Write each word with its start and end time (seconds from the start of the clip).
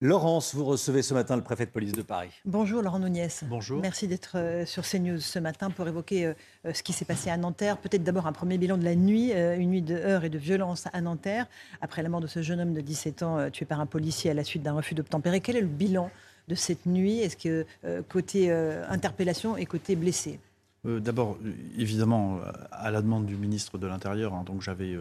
Laurence, 0.00 0.54
vous 0.54 0.64
recevez 0.64 1.02
ce 1.02 1.12
matin 1.12 1.34
le 1.34 1.42
préfet 1.42 1.66
de 1.66 1.72
police 1.72 1.90
de 1.90 2.02
Paris. 2.02 2.30
Bonjour 2.44 2.82
Laurent 2.82 3.00
Nouniès. 3.00 3.42
Bonjour. 3.48 3.80
Merci 3.80 4.06
d'être 4.06 4.38
euh, 4.38 4.64
sur 4.64 4.84
CNews 4.84 5.18
ce 5.18 5.40
matin 5.40 5.70
pour 5.70 5.88
évoquer 5.88 6.26
euh, 6.26 6.34
euh, 6.66 6.72
ce 6.72 6.84
qui 6.84 6.92
s'est 6.92 7.04
passé 7.04 7.30
à 7.30 7.36
Nanterre. 7.36 7.78
Peut-être 7.78 8.04
d'abord 8.04 8.28
un 8.28 8.32
premier 8.32 8.58
bilan 8.58 8.78
de 8.78 8.84
la 8.84 8.94
nuit, 8.94 9.32
une 9.32 9.70
nuit 9.70 9.82
de 9.82 9.96
heurts 9.96 10.22
et 10.22 10.30
de 10.30 10.38
violence 10.38 10.84
à 10.92 11.00
Nanterre, 11.00 11.48
après 11.80 12.04
la 12.04 12.10
mort 12.10 12.20
de 12.20 12.28
ce 12.28 12.42
jeune 12.42 12.60
homme 12.60 12.74
de 12.74 12.80
17 12.80 13.22
ans 13.24 13.50
tué 13.50 13.64
par 13.64 13.80
un 13.80 13.86
policier 13.86 14.30
à 14.30 14.34
la 14.34 14.44
suite 14.44 14.62
d'un 14.62 14.74
refus 14.74 14.94
d'obtempérer. 14.94 15.40
Quel 15.40 15.56
est 15.56 15.62
le 15.62 15.66
bilan 15.66 16.12
de 16.46 16.54
cette 16.54 16.86
nuit? 16.86 17.18
Est-ce 17.18 17.36
que 17.36 17.66
côté 18.08 18.52
interpellation 18.52 19.56
et 19.56 19.66
côté 19.66 19.96
blessé? 19.96 20.38
D'abord, 20.84 21.38
évidemment, 21.76 22.38
à 22.70 22.92
la 22.92 23.02
demande 23.02 23.26
du 23.26 23.34
ministre 23.34 23.78
de 23.78 23.86
l'Intérieur, 23.88 24.32
hein, 24.32 24.44
donc 24.46 24.62
j'avais 24.62 24.96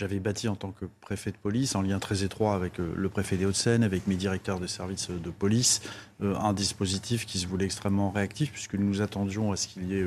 j'avais 0.00 0.18
bâti 0.18 0.48
en 0.48 0.56
tant 0.56 0.72
que 0.72 0.86
préfet 1.02 1.30
de 1.30 1.36
police, 1.36 1.74
en 1.74 1.82
lien 1.82 1.98
très 1.98 2.24
étroit 2.24 2.54
avec 2.54 2.80
euh, 2.80 2.90
le 2.96 3.08
préfet 3.10 3.36
des 3.36 3.44
Hauts-de-Seine, 3.44 3.82
avec 3.82 4.06
mes 4.06 4.16
directeurs 4.16 4.58
de 4.58 4.66
services 4.66 5.10
de 5.10 5.30
police, 5.30 5.82
euh, 6.22 6.34
un 6.36 6.52
dispositif 6.52 7.24
qui 7.26 7.38
se 7.38 7.46
voulait 7.46 7.64
extrêmement 7.64 8.10
réactif, 8.10 8.52
puisque 8.52 8.74
nous 8.74 9.00
attendions 9.00 9.52
à 9.52 9.56
ce 9.56 9.68
qu'il 9.68 9.86
y 9.86 9.96
ait 9.96 10.04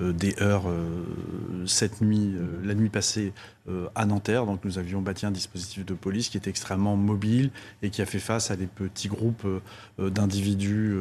euh, 0.00 0.12
des 0.12 0.40
heures 0.40 0.66
cette 1.66 2.00
nuit, 2.00 2.32
la 2.62 2.74
nuit 2.74 2.88
passée 2.88 3.32
à 3.96 4.06
Nanterre. 4.06 4.46
Donc 4.46 4.64
nous 4.64 4.78
avions 4.78 5.02
bâti 5.02 5.26
un 5.26 5.32
dispositif 5.32 5.84
de 5.84 5.92
police 5.94 6.28
qui 6.28 6.36
était 6.36 6.50
extrêmement 6.50 6.96
mobile 6.96 7.50
et 7.82 7.90
qui 7.90 8.00
a 8.00 8.06
fait 8.06 8.20
face 8.20 8.52
à 8.52 8.56
des 8.56 8.68
petits 8.68 9.08
groupes 9.08 9.44
d'individus 9.98 10.94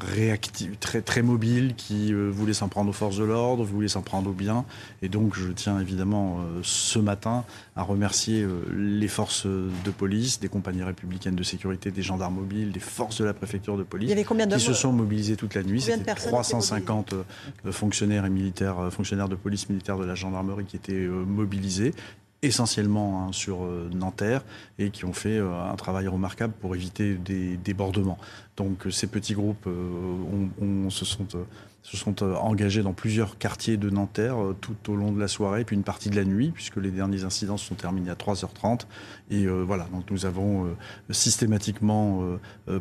réactifs, 0.00 0.80
très, 0.80 1.02
très 1.02 1.20
mobiles, 1.20 1.74
qui 1.76 2.14
voulaient 2.14 2.54
s'en 2.54 2.68
prendre 2.68 2.88
aux 2.88 2.94
forces 2.94 3.18
de 3.18 3.24
l'ordre, 3.24 3.64
voulaient 3.64 3.88
s'en 3.88 4.00
prendre 4.00 4.30
aux 4.30 4.34
biens. 4.34 4.64
Et 5.02 5.10
donc 5.10 5.34
je 5.34 5.52
tiens 5.52 5.78
évidemment 5.78 6.40
ce 6.62 6.98
matin 6.98 7.44
à 7.76 7.82
remercier 7.82 8.46
les 8.74 9.08
forces 9.08 9.44
de 9.46 9.90
police, 9.90 10.40
des 10.40 10.48
compagnies 10.48 10.84
républicaines 10.84 11.36
de 11.36 11.42
sécurité, 11.42 11.90
des 11.90 12.02
gendarmes 12.02 12.36
mobiles, 12.36 12.72
des 12.72 12.80
forces 12.80 13.20
de 13.20 13.26
la 13.26 13.34
préfecture 13.34 13.76
de 13.76 13.82
police 13.82 13.97
il 14.00 14.08
y 14.08 14.12
avait 14.12 14.24
combien 14.24 14.46
qui 14.46 14.60
se 14.60 14.72
sont 14.72 14.92
mobilisés 14.92 15.36
toute 15.36 15.54
la 15.54 15.62
nuit. 15.62 15.80
C'était 15.80 16.14
350 16.14 17.12
euh, 17.12 17.72
fonctionnaires 17.72 18.24
et 18.24 18.30
militaires, 18.30 18.78
euh, 18.78 18.90
fonctionnaires 18.90 19.28
de 19.28 19.36
police 19.36 19.68
militaire 19.68 19.98
de 19.98 20.04
la 20.04 20.14
gendarmerie 20.14 20.64
qui 20.64 20.76
étaient 20.76 20.92
euh, 20.92 21.24
mobilisés 21.24 21.94
essentiellement 22.40 23.24
hein, 23.24 23.32
sur 23.32 23.66
Nanterre 23.92 24.44
et 24.78 24.90
qui 24.90 25.04
ont 25.04 25.12
fait 25.12 25.40
un 25.40 25.74
travail 25.74 26.06
remarquable 26.06 26.52
pour 26.60 26.76
éviter 26.76 27.14
des 27.14 27.56
débordements. 27.56 28.16
Donc 28.58 28.86
ces 28.90 29.06
petits 29.06 29.34
groupes 29.34 29.68
se 30.90 31.04
sont 31.04 31.26
se 31.88 31.96
sont 31.96 32.22
euh, 32.22 32.34
engagés 32.34 32.82
dans 32.82 32.92
plusieurs 32.92 33.38
quartiers 33.38 33.78
de 33.78 33.88
Nanterre 33.88 34.42
euh, 34.42 34.56
tout 34.60 34.76
au 34.88 34.96
long 34.96 35.10
de 35.10 35.18
la 35.18 35.28
soirée, 35.28 35.64
puis 35.64 35.74
une 35.74 35.84
partie 35.84 36.10
de 36.10 36.16
la 36.16 36.24
nuit, 36.24 36.50
puisque 36.50 36.76
les 36.76 36.90
derniers 36.90 37.24
incidents 37.24 37.56
se 37.56 37.66
sont 37.66 37.74
terminés 37.74 38.10
à 38.10 38.14
3h30. 38.14 38.82
Et 39.30 39.46
euh, 39.46 39.62
voilà, 39.62 39.88
donc 39.92 40.10
nous 40.10 40.26
avons 40.26 40.68
systématiquement 41.10 42.22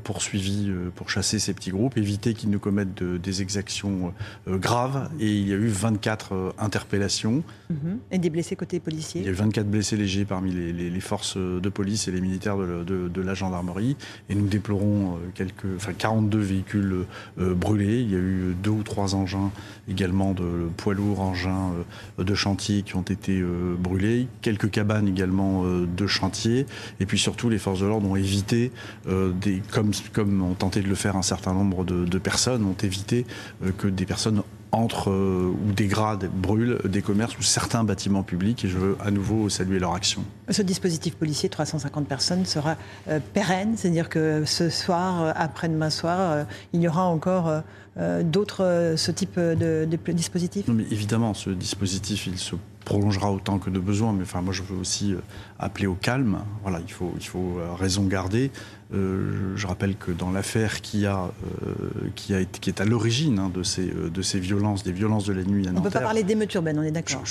poursuivi 0.04 0.72
pour 0.96 1.10
chasser 1.10 1.40
ces 1.40 1.54
petits 1.54 1.72
groupes, 1.72 1.98
éviter 1.98 2.34
qu'ils 2.34 2.50
ne 2.50 2.58
commettent 2.58 3.04
des 3.04 3.42
exactions 3.42 4.14
graves. 4.48 5.10
Et 5.20 5.32
il 5.32 5.48
y 5.48 5.54
a 5.54 5.56
eu 5.56 5.68
24 5.68 6.56
interpellations. 6.58 7.44
Mhm. 7.70 8.00
Et 8.12 8.18
des 8.18 8.30
blessés 8.30 8.56
côté 8.56 8.80
policiers 8.80 9.22
Il 9.22 9.26
y 9.26 9.30
a 9.30 9.32
eu 9.32 9.36
24 9.36 9.68
blessés 9.68 9.98
légers 9.98 10.26
parmi 10.26 10.52
les, 10.52 11.00
forces 11.00 11.38
de 11.38 11.70
police 11.70 12.08
et 12.08 12.12
les 12.12 12.22
militaires 12.22 12.58
de, 12.58 13.22
la 13.22 13.34
gendarmerie. 13.34 13.96
Et 14.30 14.36
nous 14.36 14.48
déplorons 14.48 15.20
quelques, 15.36 15.67
enfin 15.76 15.94
42 15.94 16.40
véhicules 16.40 17.06
brûlés. 17.38 18.02
Il 18.02 18.12
y 18.12 18.16
a 18.16 18.20
eu 18.20 18.56
deux 18.62 18.72
ou 18.72 18.84
trois 18.84 19.16
engins 19.16 19.52
également 19.90 20.34
de 20.34 20.70
poids 20.76 20.94
lourds, 20.94 21.22
engins 21.22 21.72
euh, 22.20 22.24
de 22.24 22.36
chantier 22.36 22.84
qui 22.84 22.96
ont 22.96 23.02
été 23.02 23.40
euh, 23.40 23.76
brûlés, 23.78 24.28
quelques 24.42 24.70
cabanes 24.70 25.08
également 25.08 25.64
euh, 25.66 25.86
de 25.86 26.08
chantier, 26.08 26.66
et 27.00 27.06
puis 27.06 27.18
surtout 27.18 27.50
les 27.50 27.58
forces 27.58 27.80
de 27.80 27.86
l'ordre 27.86 28.10
ont 28.10 28.16
évité, 28.16 28.72
comme, 29.72 30.42
ont 30.42 30.54
tenté 30.54 30.82
de 30.82 30.88
le 30.88 30.96
faire 30.96 31.16
un 31.16 31.22
certain 31.22 31.54
nombre 31.54 31.84
de 31.86 32.18
personnes, 32.18 32.64
ont 32.66 32.76
évité 32.84 33.26
que 33.78 33.88
des 33.88 34.06
personnes 34.06 34.44
entre 34.72 35.10
euh, 35.10 35.54
ou 35.68 35.72
dégradent, 35.72 36.30
brûlent 36.34 36.80
des 36.86 37.02
commerces 37.02 37.38
ou 37.38 37.42
certains 37.42 37.84
bâtiments 37.84 38.24
publics 38.24 38.66
et 38.66 38.68
je 38.68 38.78
veux 38.78 38.98
à 39.04 39.12
nouveau 39.12 39.50
saluer 39.50 39.80
leur 39.80 39.94
action. 39.94 40.24
Ce 40.50 40.62
dispositif 40.62 41.16
policier, 41.16 41.50
350 41.50 42.08
personnes, 42.08 42.46
sera 42.46 42.76
euh, 43.08 43.20
pérenne, 43.34 43.76
c'est-à-dire 43.78 44.10
que 44.10 44.44
ce 44.46 44.70
soir, 44.70 45.22
euh, 45.22 45.32
après-demain 45.36 45.90
soir, 45.90 46.46
il 46.74 46.82
y 46.82 46.88
aura 46.88 47.04
encore 47.04 47.52
d'autres, 48.24 48.94
ce 48.96 49.12
type 49.12 49.40
de, 49.40 49.88
de 49.90 50.12
dispositif? 50.12 50.68
Non 50.68 50.76
mais 50.76 50.86
évidemment, 50.92 51.34
ce 51.34 51.50
dispositif, 51.50 52.28
il 52.28 52.38
se 52.38 52.56
prolongera 52.88 53.32
autant 53.32 53.60
que 53.60 53.70
de 53.70 53.80
besoin, 53.80 54.14
mais 54.14 54.24
enfin 54.24 54.42
moi 54.42 54.54
je 54.54 54.64
veux 54.64 54.78
aussi 54.78 55.14
appeler 55.60 55.88
au 55.88 55.96
calme. 55.96 56.40
Voilà, 56.64 56.80
il 56.86 56.92
faut, 56.92 57.14
il 57.20 57.26
faut 57.26 57.60
raison 57.78 58.06
garder. 58.06 58.52
Euh, 58.94 59.52
je 59.58 59.68
rappelle 59.68 59.98
que 59.98 60.12
dans 60.12 60.32
l'affaire 60.32 60.80
qui, 60.80 61.06
a, 61.06 61.30
euh, 61.66 61.74
qui, 62.16 62.34
a 62.34 62.46
qui 62.46 62.70
est 62.70 62.80
à 62.80 62.86
l'origine 62.86 63.38
hein, 63.38 63.52
de, 63.54 63.62
ces, 63.62 63.90
euh, 63.90 64.10
de 64.10 64.22
ces 64.22 64.40
violences, 64.40 64.84
des 64.84 64.94
violences 64.94 65.26
de 65.26 65.34
la 65.34 65.44
nuit 65.44 65.68
à 65.68 65.72
Nanterre... 65.72 65.82
On 65.82 65.86
ne 65.86 65.90
peut 65.90 65.94
pas 65.94 66.06
parler 66.06 66.24
d'émeutes 66.24 66.54
urbaines, 66.54 66.80
on 66.80 66.84
est 66.84 66.92
d'accord 66.92 67.22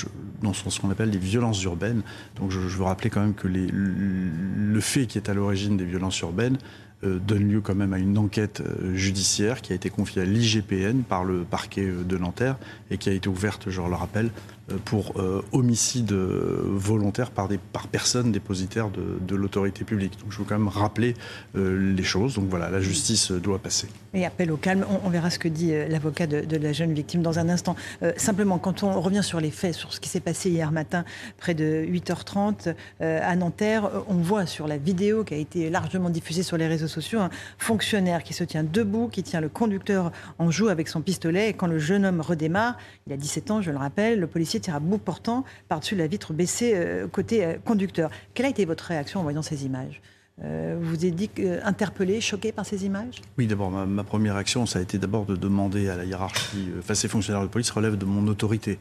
Non, 0.42 0.52
ce 0.52 0.80
qu'on 0.80 0.90
appelle 0.90 1.10
des 1.10 1.18
violences 1.18 1.62
urbaines. 1.62 2.02
Donc 2.36 2.50
je, 2.50 2.58
veux 2.58 2.84
rappeler 2.84 3.08
quand 3.08 3.22
même 3.22 3.34
que 3.34 3.48
les, 3.48 3.68
le 3.72 4.80
fait 4.80 5.06
qui 5.06 5.16
est 5.16 5.30
à 5.30 5.34
l'origine 5.34 5.78
des 5.78 5.86
violences 5.86 6.20
urbaines 6.20 6.58
donne 7.02 7.46
lieu 7.46 7.60
quand 7.60 7.74
même 7.74 7.92
à 7.92 7.98
une 7.98 8.16
enquête 8.18 8.62
judiciaire 8.94 9.60
qui 9.60 9.72
a 9.72 9.76
été 9.76 9.90
confiée 9.90 10.22
à 10.22 10.24
l'IGPN 10.24 11.02
par 11.02 11.24
le 11.24 11.44
parquet 11.44 11.86
de 11.86 12.16
Nanterre 12.16 12.56
et 12.90 12.96
qui 12.96 13.10
a 13.10 13.12
été 13.12 13.28
ouverte, 13.28 13.68
je 13.68 13.80
le 13.80 13.94
rappelle, 13.94 14.26
euh, 14.26 14.55
pour 14.84 15.12
euh, 15.16 15.42
homicide 15.52 16.12
euh, 16.12 16.62
volontaire 16.66 17.30
par, 17.30 17.48
des, 17.48 17.58
par 17.58 17.86
personne 17.86 18.32
dépositaire 18.32 18.90
de, 18.90 19.18
de 19.20 19.36
l'autorité 19.36 19.84
publique. 19.84 20.18
Donc 20.20 20.32
je 20.32 20.38
veux 20.38 20.44
quand 20.44 20.58
même 20.58 20.68
rappeler 20.68 21.14
les 21.54 22.02
choses. 22.02 22.34
Donc 22.34 22.48
voilà, 22.48 22.70
la 22.70 22.80
justice 22.80 23.30
doit 23.32 23.58
passer. 23.58 23.88
Et 24.14 24.26
appel 24.26 24.50
au 24.50 24.56
calme, 24.56 24.84
on, 25.04 25.08
verra 25.10 25.30
ce 25.30 25.38
que 25.38 25.48
dit 25.48 25.72
l'avocat 25.88 26.26
de, 26.26 26.40
de, 26.40 26.56
la 26.56 26.72
jeune 26.72 26.92
victime 26.92 27.22
dans 27.22 27.38
un 27.38 27.48
instant. 27.48 27.76
simplement, 28.16 28.58
quand 28.58 28.82
on 28.82 29.00
revient 29.00 29.22
sur 29.22 29.40
les 29.40 29.50
faits, 29.50 29.74
sur 29.74 29.92
ce 29.92 30.00
qui 30.00 30.08
s'est 30.08 30.20
passé 30.20 30.50
hier 30.50 30.72
matin, 30.72 31.04
près 31.38 31.54
de 31.54 31.84
8h30 31.88 32.74
à 33.00 33.36
Nanterre, 33.36 33.90
on 34.08 34.16
voit 34.16 34.46
sur 34.46 34.66
la 34.66 34.76
vidéo 34.76 35.24
qui 35.24 35.34
a 35.34 35.38
été 35.38 35.70
largement 35.70 36.10
diffusée 36.10 36.42
sur 36.42 36.56
les 36.56 36.66
réseaux 36.66 36.88
sociaux 36.88 37.20
un 37.20 37.30
fonctionnaire 37.58 38.22
qui 38.22 38.34
se 38.34 38.44
tient 38.44 38.64
debout, 38.64 39.08
qui 39.08 39.22
tient 39.22 39.40
le 39.40 39.48
conducteur 39.48 40.12
en 40.38 40.50
joue 40.50 40.68
avec 40.68 40.88
son 40.88 41.00
pistolet. 41.00 41.50
Et 41.50 41.52
quand 41.52 41.66
le 41.66 41.78
jeune 41.78 42.04
homme 42.04 42.20
redémarre, 42.20 42.76
il 43.06 43.12
a 43.12 43.16
17 43.16 43.50
ans, 43.50 43.62
je 43.62 43.70
le 43.70 43.78
rappelle, 43.78 44.20
le 44.20 44.26
policier 44.26 44.55
tire 44.60 44.74
à 44.74 44.80
bout 44.80 44.98
portant 44.98 45.44
par-dessus 45.68 45.96
la 45.96 46.06
vitre 46.06 46.32
baissée 46.32 46.72
euh, 46.74 47.06
côté 47.08 47.44
euh, 47.44 47.54
conducteur. 47.64 48.10
Quelle 48.34 48.46
a 48.46 48.48
été 48.48 48.64
votre 48.64 48.84
réaction 48.84 49.20
en 49.20 49.22
voyant 49.22 49.42
ces 49.42 49.64
images? 49.64 50.00
Euh, 50.44 50.76
vous 50.80 51.06
êtes 51.06 51.14
dit 51.14 51.30
interpellé, 51.64 52.20
choqué 52.20 52.52
par 52.52 52.66
ces 52.66 52.84
images? 52.84 53.22
Oui, 53.38 53.46
d'abord, 53.46 53.70
ma, 53.70 54.04
première 54.04 54.34
réaction, 54.34 54.66
ça 54.66 54.80
a 54.80 54.82
été 54.82 54.98
d'abord 54.98 55.24
de 55.24 55.34
demander 55.34 55.88
à 55.88 55.96
la 55.96 56.04
hiérarchie, 56.04 56.68
enfin 56.78 56.94
ces 56.94 57.08
fonctionnaires 57.08 57.42
de 57.42 57.48
police 57.48 57.70
relèvent 57.70 57.96
de 57.96 58.04
mon 58.04 58.26
autorité. 58.26 58.78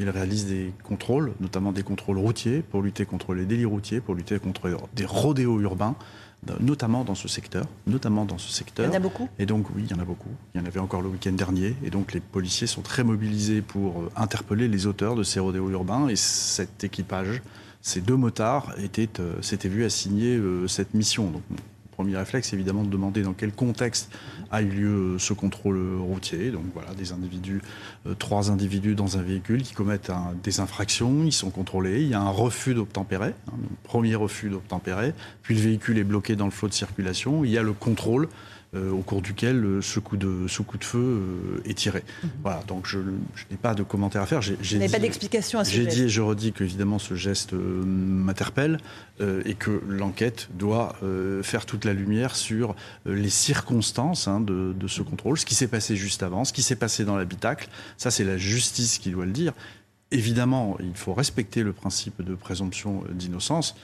Ils 0.00 0.10
réalisent 0.10 0.46
des 0.46 0.72
contrôles, 0.84 1.32
notamment 1.40 1.72
des 1.72 1.82
contrôles 1.82 2.18
routiers, 2.18 2.62
pour 2.62 2.82
lutter 2.82 3.04
contre 3.04 3.34
les 3.34 3.46
délits 3.46 3.64
routiers, 3.64 4.00
pour 4.00 4.14
lutter 4.14 4.38
contre 4.38 4.70
des 4.94 5.04
rodéos 5.04 5.60
urbains 5.60 5.96
notamment 6.60 7.04
dans 7.04 7.14
ce 7.14 7.28
secteur, 7.28 7.66
notamment 7.86 8.24
dans 8.24 8.38
ce 8.38 8.50
secteur. 8.50 8.86
Il 8.86 8.88
y 8.88 8.92
en 8.92 8.96
a 8.96 9.00
beaucoup? 9.00 9.28
Et 9.38 9.46
donc 9.46 9.66
oui, 9.74 9.84
il 9.84 9.90
y 9.90 9.94
en 9.94 10.00
a 10.00 10.04
beaucoup. 10.04 10.30
Il 10.54 10.60
y 10.60 10.64
en 10.64 10.66
avait 10.66 10.80
encore 10.80 11.02
le 11.02 11.08
week-end 11.08 11.32
dernier, 11.32 11.74
et 11.84 11.90
donc 11.90 12.12
les 12.12 12.20
policiers 12.20 12.66
sont 12.66 12.82
très 12.82 13.04
mobilisés 13.04 13.60
pour 13.60 14.00
euh, 14.00 14.10
interpeller 14.16 14.68
les 14.68 14.86
auteurs 14.86 15.14
de 15.14 15.22
ces 15.22 15.40
rodéos 15.40 15.70
urbains. 15.70 16.08
Et 16.08 16.16
cet 16.16 16.84
équipage, 16.84 17.42
ces 17.82 18.00
deux 18.00 18.16
motards, 18.16 18.74
euh, 18.78 19.42
s'étaient 19.42 19.68
vus 19.68 19.84
assigner 19.84 20.36
euh, 20.36 20.68
cette 20.68 20.94
mission. 20.94 21.30
Donc 21.30 21.42
premier 21.98 22.16
réflexe, 22.16 22.52
évidemment, 22.52 22.84
de 22.84 22.90
demander 22.90 23.22
dans 23.22 23.32
quel 23.32 23.50
contexte 23.50 24.08
a 24.52 24.62
eu 24.62 24.68
lieu 24.68 25.18
ce 25.18 25.32
contrôle 25.32 25.98
routier. 25.98 26.52
Donc 26.52 26.62
voilà, 26.72 26.94
des 26.94 27.10
individus, 27.10 27.60
euh, 28.06 28.14
trois 28.14 28.52
individus 28.52 28.94
dans 28.94 29.18
un 29.18 29.22
véhicule 29.22 29.62
qui 29.64 29.74
commettent 29.74 30.12
des 30.44 30.60
infractions, 30.60 31.24
ils 31.24 31.32
sont 31.32 31.50
contrôlés, 31.50 32.02
il 32.02 32.08
y 32.08 32.14
a 32.14 32.20
un 32.20 32.30
refus 32.30 32.74
d'obtempérer, 32.74 33.34
hein, 33.48 33.56
premier 33.82 34.14
refus 34.14 34.48
d'obtempérer, 34.48 35.12
puis 35.42 35.56
le 35.56 35.60
véhicule 35.60 35.98
est 35.98 36.04
bloqué 36.04 36.36
dans 36.36 36.44
le 36.44 36.52
flot 36.52 36.68
de 36.68 36.72
circulation, 36.72 37.44
il 37.44 37.50
y 37.50 37.58
a 37.58 37.64
le 37.64 37.72
contrôle 37.72 38.28
au 38.74 38.98
cours 38.98 39.22
duquel 39.22 39.78
ce 39.80 39.98
coup 39.98 40.16
de, 40.16 40.46
ce 40.46 40.62
coup 40.62 40.76
de 40.76 40.84
feu 40.84 41.22
est 41.64 41.74
tiré. 41.74 42.04
Mhm. 42.22 42.30
Voilà, 42.42 42.62
donc 42.66 42.86
je, 42.86 42.98
n'ai 42.98 43.56
pas 43.56 43.74
de 43.74 43.82
commentaire 43.82 44.22
à 44.22 44.26
faire. 44.26 44.42
J'ai, 44.42 44.56
pas 44.88 44.98
d'explication 44.98 45.58
à 45.58 45.64
ce 45.64 45.72
J'ai 45.72 45.86
dit 45.86 46.04
et 46.04 46.08
je 46.08 46.20
redis 46.20 46.52
qu'évidemment 46.52 46.98
ce 46.98 47.14
geste 47.14 47.54
m'interpelle 47.54 48.78
et 49.20 49.54
que 49.54 49.82
l'enquête 49.88 50.48
doit 50.54 50.96
faire 51.42 51.66
toute 51.66 51.84
la 51.84 51.92
lumière 51.94 52.36
sur 52.36 52.76
les 53.06 53.30
circonstances 53.30 54.28
hein, 54.28 54.40
de, 54.40 54.74
de, 54.78 54.86
ce 54.86 55.02
contrôle, 55.02 55.38
ce 55.38 55.46
qui 55.46 55.54
s'est 55.54 55.68
passé 55.68 55.96
juste 55.96 56.22
avant, 56.22 56.44
ce 56.44 56.52
qui 56.52 56.62
s'est 56.62 56.76
passé 56.76 57.04
dans 57.04 57.16
l'habitacle. 57.16 57.68
Ça, 57.96 58.10
c'est 58.10 58.24
la 58.24 58.36
justice 58.36 58.98
qui 58.98 59.10
doit 59.10 59.26
le 59.26 59.32
dire. 59.32 59.52
Évidemment, 60.10 60.78
il 60.80 60.94
faut 60.94 61.12
respecter 61.12 61.62
le 61.62 61.74
principe 61.74 62.22
de 62.22 62.34
présomption 62.34 63.04
d'innocence. 63.10 63.76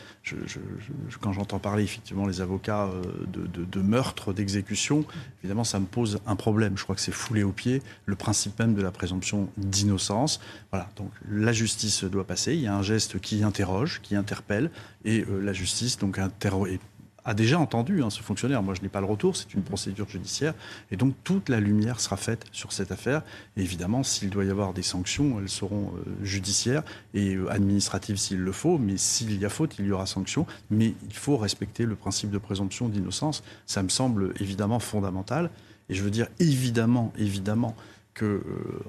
quand 1.21 1.33
j'entends 1.33 1.59
parler 1.59 1.83
effectivement 1.83 2.27
les 2.27 2.41
avocats 2.41 2.87
euh, 2.87 3.03
de, 3.27 3.81
meurtre, 3.83 4.33
d'exécution, 4.33 5.05
évidemment, 5.43 5.65
ça 5.65 5.79
me 5.81 5.85
pose 5.85 6.21
un 6.27 6.35
problème. 6.35 6.79
Je 6.79 6.83
crois 6.83 6.95
que 6.95 7.03
c'est 7.03 7.13
foulé 7.13 7.43
aux 7.43 7.53
pieds 7.53 7.83
le 8.07 8.17
principe 8.17 8.59
même 8.59 8.73
de 8.73 8.81
la 8.81 8.91
présomption 8.91 9.51
d'innocence. 9.59 10.41
Voilà, 10.71 10.89
donc 10.97 11.11
la 11.31 11.53
justice 11.53 12.05
doit 12.05 12.27
passer. 12.27 12.55
Il 12.55 12.61
y 12.61 12.69
a 12.69 12.75
un 12.75 12.83
geste 12.83 13.21
qui 13.21 13.45
interroge, 13.45 14.01
qui 14.03 14.17
interpelle, 14.17 14.71
et 15.05 15.27
euh, 15.29 15.41
la 15.43 15.53
justice 15.53 15.99
donc 15.99 16.19
interroge 16.19 16.79
a 17.25 17.35
déjà 17.35 17.59
entendu 17.59 18.03
hein, 18.03 18.11
ce 18.11 18.23
fonctionnaire. 18.23 18.63
Moi, 18.63 18.75
je 18.75 18.83
n'ai 18.83 18.89
pas 18.89 19.01
le 19.01 19.07
retour, 19.07 19.37
c'est 19.37 19.55
une 19.55 19.63
procédure 19.63 20.09
judiciaire. 20.09 20.55
Et 20.91 20.97
donc, 20.97 21.15
toute 21.25 21.49
la 21.49 21.61
lumière 21.61 22.01
sera 22.01 22.17
faite 22.17 22.45
sur 22.53 22.73
cette 22.73 22.93
affaire. 22.93 23.23
Évidemment, 23.57 24.03
s'il 24.03 24.31
doit 24.31 24.45
y 24.45 24.51
avoir 24.51 24.75
des 24.75 24.83
sanctions, 24.83 25.39
elles 25.41 25.49
seront 25.49 25.93
euh, 25.97 26.25
judiciaires 26.25 26.83
et 27.15 27.35
euh, 27.35 27.51
administratives 27.51 28.17
s'il 28.17 28.41
le 28.41 28.53
faut. 28.53 28.79
Mais 28.79 28.97
s'il 28.97 29.39
y 29.41 29.45
a 29.45 29.49
faute, 29.49 29.77
il 29.79 29.87
y 29.87 29.93
aura 29.93 30.07
sanction. 30.07 30.47
Mais 30.71 30.95
il 31.07 31.15
faut 31.15 31.37
respecter 31.37 31.87
le 31.87 31.97
principe 31.97 32.31
de 32.31 32.39
présomption 32.39 32.89
d'innocence. 32.89 33.43
Ça 33.67 33.83
me 33.83 33.89
semble 33.89 34.35
évidemment 34.41 34.79
fondamental. 34.79 35.51
Et 35.89 35.95
je 35.95 36.03
veux 36.03 36.11
dire 36.11 36.29
évidemment, 36.41 37.13
évidemment, 37.19 37.75
que, 38.15 38.25
euh, 38.25 38.43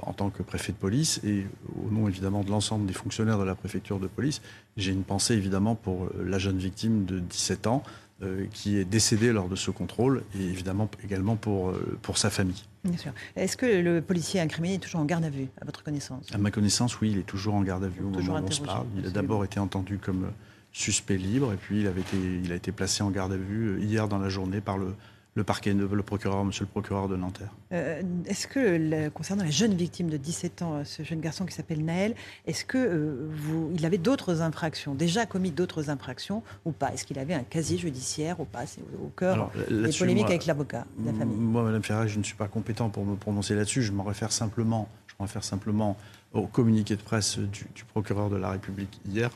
en 0.04 0.14
tant 0.14 0.30
que 0.30 0.44
préfet 0.44 0.72
de 0.72 0.78
police, 0.78 1.20
et 1.24 1.48
au 1.84 1.92
nom 1.92 2.08
évidemment 2.08 2.44
de 2.44 2.52
l'ensemble 2.52 2.86
des 2.86 2.94
fonctionnaires 2.94 3.40
de 3.40 3.44
la 3.44 3.56
préfecture 3.56 4.00
de 4.00 4.06
police, 4.06 4.42
j'ai 4.78 4.92
une 4.92 5.04
pensée 5.04 5.34
évidemment 5.34 5.74
pour 5.74 6.10
la 6.24 6.38
jeune 6.38 6.60
victime 6.60 7.06
de 7.06 7.20
17 7.20 7.66
ans, 7.66 7.82
euh, 7.86 8.05
qui 8.54 8.78
est 8.78 8.86
décédé 8.86 9.34
lors 9.34 9.50
de 9.50 9.56
ce 9.56 9.72
contrôle 9.72 10.24
et 10.40 10.42
évidemment 10.42 10.90
également 11.04 11.36
pour, 11.36 11.70
euh, 11.70 11.98
pour 12.02 12.18
sa 12.18 12.30
famille. 12.30 12.64
Bien 12.84 12.98
sûr. 12.98 13.12
Est-ce 13.36 13.58
que 13.58 13.66
le 13.66 14.02
policier 14.02 14.40
incriminé 14.40 14.76
est 14.76 14.80
toujours 14.80 15.02
en 15.02 15.06
garde 15.06 15.26
à 15.26 15.30
vue, 15.30 15.48
à 15.62 15.66
votre 15.66 15.84
connaissance? 15.84 16.28
À 16.34 16.38
ma 16.38 16.52
connaissance, 16.52 17.00
oui, 17.02 17.12
il 17.12 17.18
est 17.18 17.24
toujours 17.24 17.56
en 17.56 17.62
garde 17.62 17.84
à 17.84 17.88
vue 17.88 18.04
au 18.04 18.10
moment 18.10 18.40
où 18.40 18.46
on 18.46 18.52
se 18.52 18.62
parle. 18.62 18.88
Il 18.98 19.06
a 19.06 19.10
d'abord 19.10 19.44
été 19.44 19.60
entendu 19.60 19.98
comme 19.98 20.32
suspect 20.72 21.18
libre 21.18 21.54
et 21.54 21.58
puis 21.58 21.82
il, 21.82 21.88
avait 21.88 22.02
été, 22.02 22.18
il 22.44 22.52
a 22.52 22.56
été 22.56 22.72
placé 22.72 23.04
en 23.04 23.10
garde 23.10 23.34
à 23.34 23.38
vue 23.38 23.68
euh, 23.68 23.80
hier 23.80 24.08
dans 24.08 24.18
la 24.18 24.30
journée 24.30 24.62
par 24.62 24.78
le, 24.78 24.94
le 25.36 25.44
parquet, 25.44 25.74
le 25.74 26.02
procureur, 26.02 26.46
monsieur 26.46 26.64
le 26.64 26.70
procureur 26.70 27.10
de 27.10 27.18
Nanterre. 27.18 27.52
Euh, 27.74 28.02
est-ce 28.26 28.48
que, 28.48 29.10
concernant 29.10 29.44
la 29.44 29.50
jeune 29.50 29.74
victime 29.74 30.10
de 30.10 30.16
17 30.16 30.62
ans, 30.62 30.86
ce 30.86 31.04
jeune 31.04 31.20
garçon 31.20 31.46
qui 31.46 31.54
s'appelle 31.54 31.84
Naël, 31.84 32.16
est-ce 32.48 32.64
que 32.64 32.78
euh, 32.78 33.30
vous, 33.32 33.70
il 33.76 33.86
avait 33.86 33.98
d'autres 33.98 34.42
infractions, 34.42 34.96
déjà 34.96 35.26
commis 35.26 35.52
d'autres 35.52 35.90
infractions 35.90 36.42
ou 36.64 36.72
pas? 36.72 36.94
Est-ce 36.94 37.06
qu'il 37.06 37.20
avait 37.20 37.34
un 37.34 37.44
casier 37.44 37.78
judiciaire 37.78 38.40
ou 38.40 38.46
pas? 38.46 38.66
C'est 38.66 38.82
au, 39.04 39.10
cœur 39.10 39.52
des 39.70 39.92
polémiques 39.92 40.26
avec 40.26 40.46
l'avocat 40.46 40.86
de 40.98 41.08
la 41.08 41.14
famille. 41.14 41.36
Moi, 41.36 41.64
Madame 41.64 41.84
Ferrari, 41.84 42.08
je 42.08 42.18
ne 42.18 42.24
suis 42.24 42.36
pas 42.36 42.48
compétent 42.48 42.90
pour 42.90 43.06
me 43.06 43.18
prononcer 43.18 43.56
là-dessus. 43.56 43.84
Je 43.84 43.92
m'en 43.92 44.04
réfère 44.04 44.32
simplement, 44.32 44.88
je 45.08 45.16
réfère 45.20 45.44
simplement 45.44 45.98
au 46.32 46.48
communiqué 46.48 46.96
de 46.96 47.02
presse 47.02 47.40
du, 47.40 47.68
du 47.76 47.84
procureur 47.84 48.30
de 48.30 48.38
la 48.38 48.52
République 48.52 49.02
hier, 49.06 49.32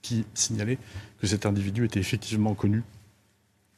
qui 0.00 0.24
signalait 0.32 0.78
que 1.20 1.26
cet 1.26 1.44
individu 1.44 1.84
était 1.84 2.00
effectivement 2.00 2.54
connu 2.54 2.82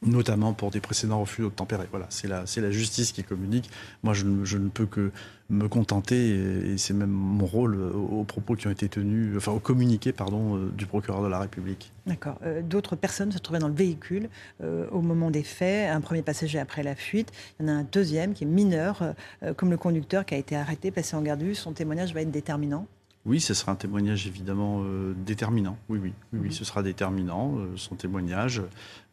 notamment 0.05 0.53
pour 0.53 0.71
des 0.71 0.79
précédents 0.79 1.19
refus 1.19 1.41
d'obtempérer. 1.41 1.87
Voilà, 1.91 2.07
c'est 2.09 2.27
la, 2.27 2.71
justice 2.71 3.11
qui 3.11 3.23
communique. 3.23 3.69
Moi, 4.03 4.13
je 4.13 4.25
ne, 4.25 4.69
peux 4.69 4.85
que 4.85 5.11
me 5.49 5.67
contenter, 5.67 6.29
et 6.29 6.77
c'est 6.77 6.93
même 6.93 7.11
mon 7.11 7.45
rôle 7.45 7.75
aux 7.75 8.23
propos 8.23 8.55
qui 8.55 8.67
ont 8.67 8.71
été 8.71 8.89
tenus, 8.89 9.37
enfin 9.37 9.51
au 9.51 9.59
communiqué, 9.59 10.11
pardon, 10.11 10.57
euh, 10.57 10.71
du 10.75 10.85
procureur 10.87 11.21
de 11.21 11.27
la 11.27 11.39
République. 11.39 11.91
D'accord. 12.07 12.39
Euh, 12.43 12.61
d'autres 12.61 12.95
personnes 12.95 13.31
se 13.31 13.37
trouvaient 13.37 13.59
dans 13.59 13.67
le 13.67 13.75
véhicule 13.75 14.29
euh, 14.63 14.87
au 14.91 15.01
moment 15.01 15.29
des 15.29 15.43
faits. 15.43 15.89
Un 15.89 16.01
premier 16.01 16.23
passager 16.23 16.59
après 16.59 16.83
la 16.83 16.95
fuite. 16.95 17.31
Il 17.59 17.65
y 17.65 17.69
en 17.69 17.73
a 17.73 17.77
un 17.77 17.83
deuxième 17.83 18.33
qui 18.33 18.43
est 18.43 18.47
mineur, 18.47 19.13
comme 19.57 19.69
le 19.69 19.77
conducteur 19.77 20.25
qui 20.25 20.33
a 20.33 20.37
été 20.37 20.55
arrêté, 20.55 20.91
passé 20.91 21.15
en 21.15 21.21
garde 21.21 21.41
vue. 21.41 21.55
Son 21.55 21.73
témoignage 21.73 22.13
va 22.13 22.21
être 22.21 22.31
déterminant. 22.31 22.87
Oui, 23.25 23.41
ce 23.41 23.55
sera 23.55 23.71
un 23.71 23.75
témoignage 23.75 24.27
évidemment 24.27 24.83
euh, 24.83 25.13
déterminant. 25.25 25.77
Oui, 25.89 25.97
oui, 26.01 26.13
oui, 26.31 26.39
oui, 26.41 26.47
mhm. 26.47 26.51
ce 26.51 26.63
sera 26.63 26.83
déterminant, 26.83 27.57
euh, 27.57 27.75
son 27.75 27.95
témoignage. 27.95 28.61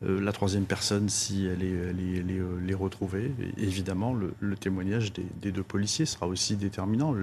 Euh, 0.03 0.21
la 0.21 0.33
troisième 0.33 0.67
personne, 0.67 1.09
si 1.09 1.47
elle 1.47 1.63
est, 1.63 1.73
elle 2.19 2.71
est, 2.71 2.75
retrouvée, 2.75 3.33
évidemment, 3.57 4.15
le, 4.15 4.57
témoignage 4.57 5.13
des, 5.15 5.51
deux 5.51 5.63
policiers 5.63 6.05
sera 6.05 6.27
aussi 6.27 6.57
déterminant. 6.57 7.15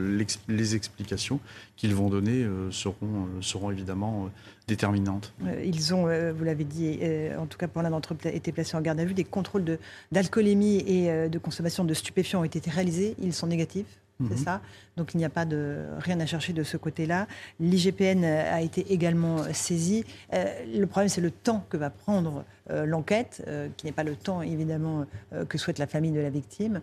les 0.47 0.75
explications 0.75 1.39
qu'ils 1.75 1.93
vont 1.93 2.09
donner 2.09 2.47
seront, 2.71 3.27
seront 3.41 3.71
évidemment 3.71 4.29
déterminantes. 4.67 5.33
Ils 5.63 5.93
ont, 5.93 6.07
vous 6.33 6.43
l'avez 6.43 6.63
dit, 6.63 6.99
en 7.37 7.45
tout 7.45 7.57
cas 7.57 7.67
pour 7.67 7.81
l'un 7.81 7.89
d'entre 7.89 8.13
eux, 8.13 8.17
été 8.27 8.51
placés 8.51 8.77
en 8.77 8.81
garde 8.81 8.99
à 8.99 9.05
vue. 9.05 9.13
Des 9.13 9.23
contrôles 9.23 9.79
d'alcoolémie 10.11 10.77
et 10.87 11.29
de 11.29 11.39
consommation 11.39 11.83
de 11.83 11.93
stupéfiants 11.93 12.41
ont 12.41 12.45
été 12.45 12.69
réalisés. 12.69 13.15
Ils 13.19 13.33
sont 13.33 13.47
négatifs? 13.47 13.99
C'est 14.27 14.37
mhm. 14.37 14.43
ça. 14.43 14.61
Donc 14.97 15.13
il 15.13 15.17
n'y 15.17 15.25
a 15.25 15.29
pas 15.29 15.45
de 15.45 15.85
rien 15.99 16.19
à 16.19 16.25
chercher 16.25 16.51
de 16.53 16.63
ce 16.63 16.77
côté-là. 16.77 17.27
L'IGPN 17.59 18.25
a 18.25 18.61
été 18.61 18.91
également 18.91 19.43
saisi. 19.53 20.03
Euh, 20.33 20.45
le 20.75 20.85
problème, 20.87 21.09
c'est 21.09 21.21
le 21.21 21.31
temps 21.31 21.65
que 21.69 21.77
va 21.77 21.89
prendre 21.89 22.43
euh, 22.69 22.85
l'enquête, 22.85 23.43
euh, 23.47 23.69
qui 23.77 23.85
n'est 23.85 23.93
pas 23.93 24.03
le 24.03 24.15
temps 24.15 24.41
évidemment 24.41 25.05
que 25.47 25.57
souhaite 25.57 25.79
la 25.79 25.87
famille 25.87 26.11
de 26.11 26.19
la 26.19 26.29
victime. 26.29 26.81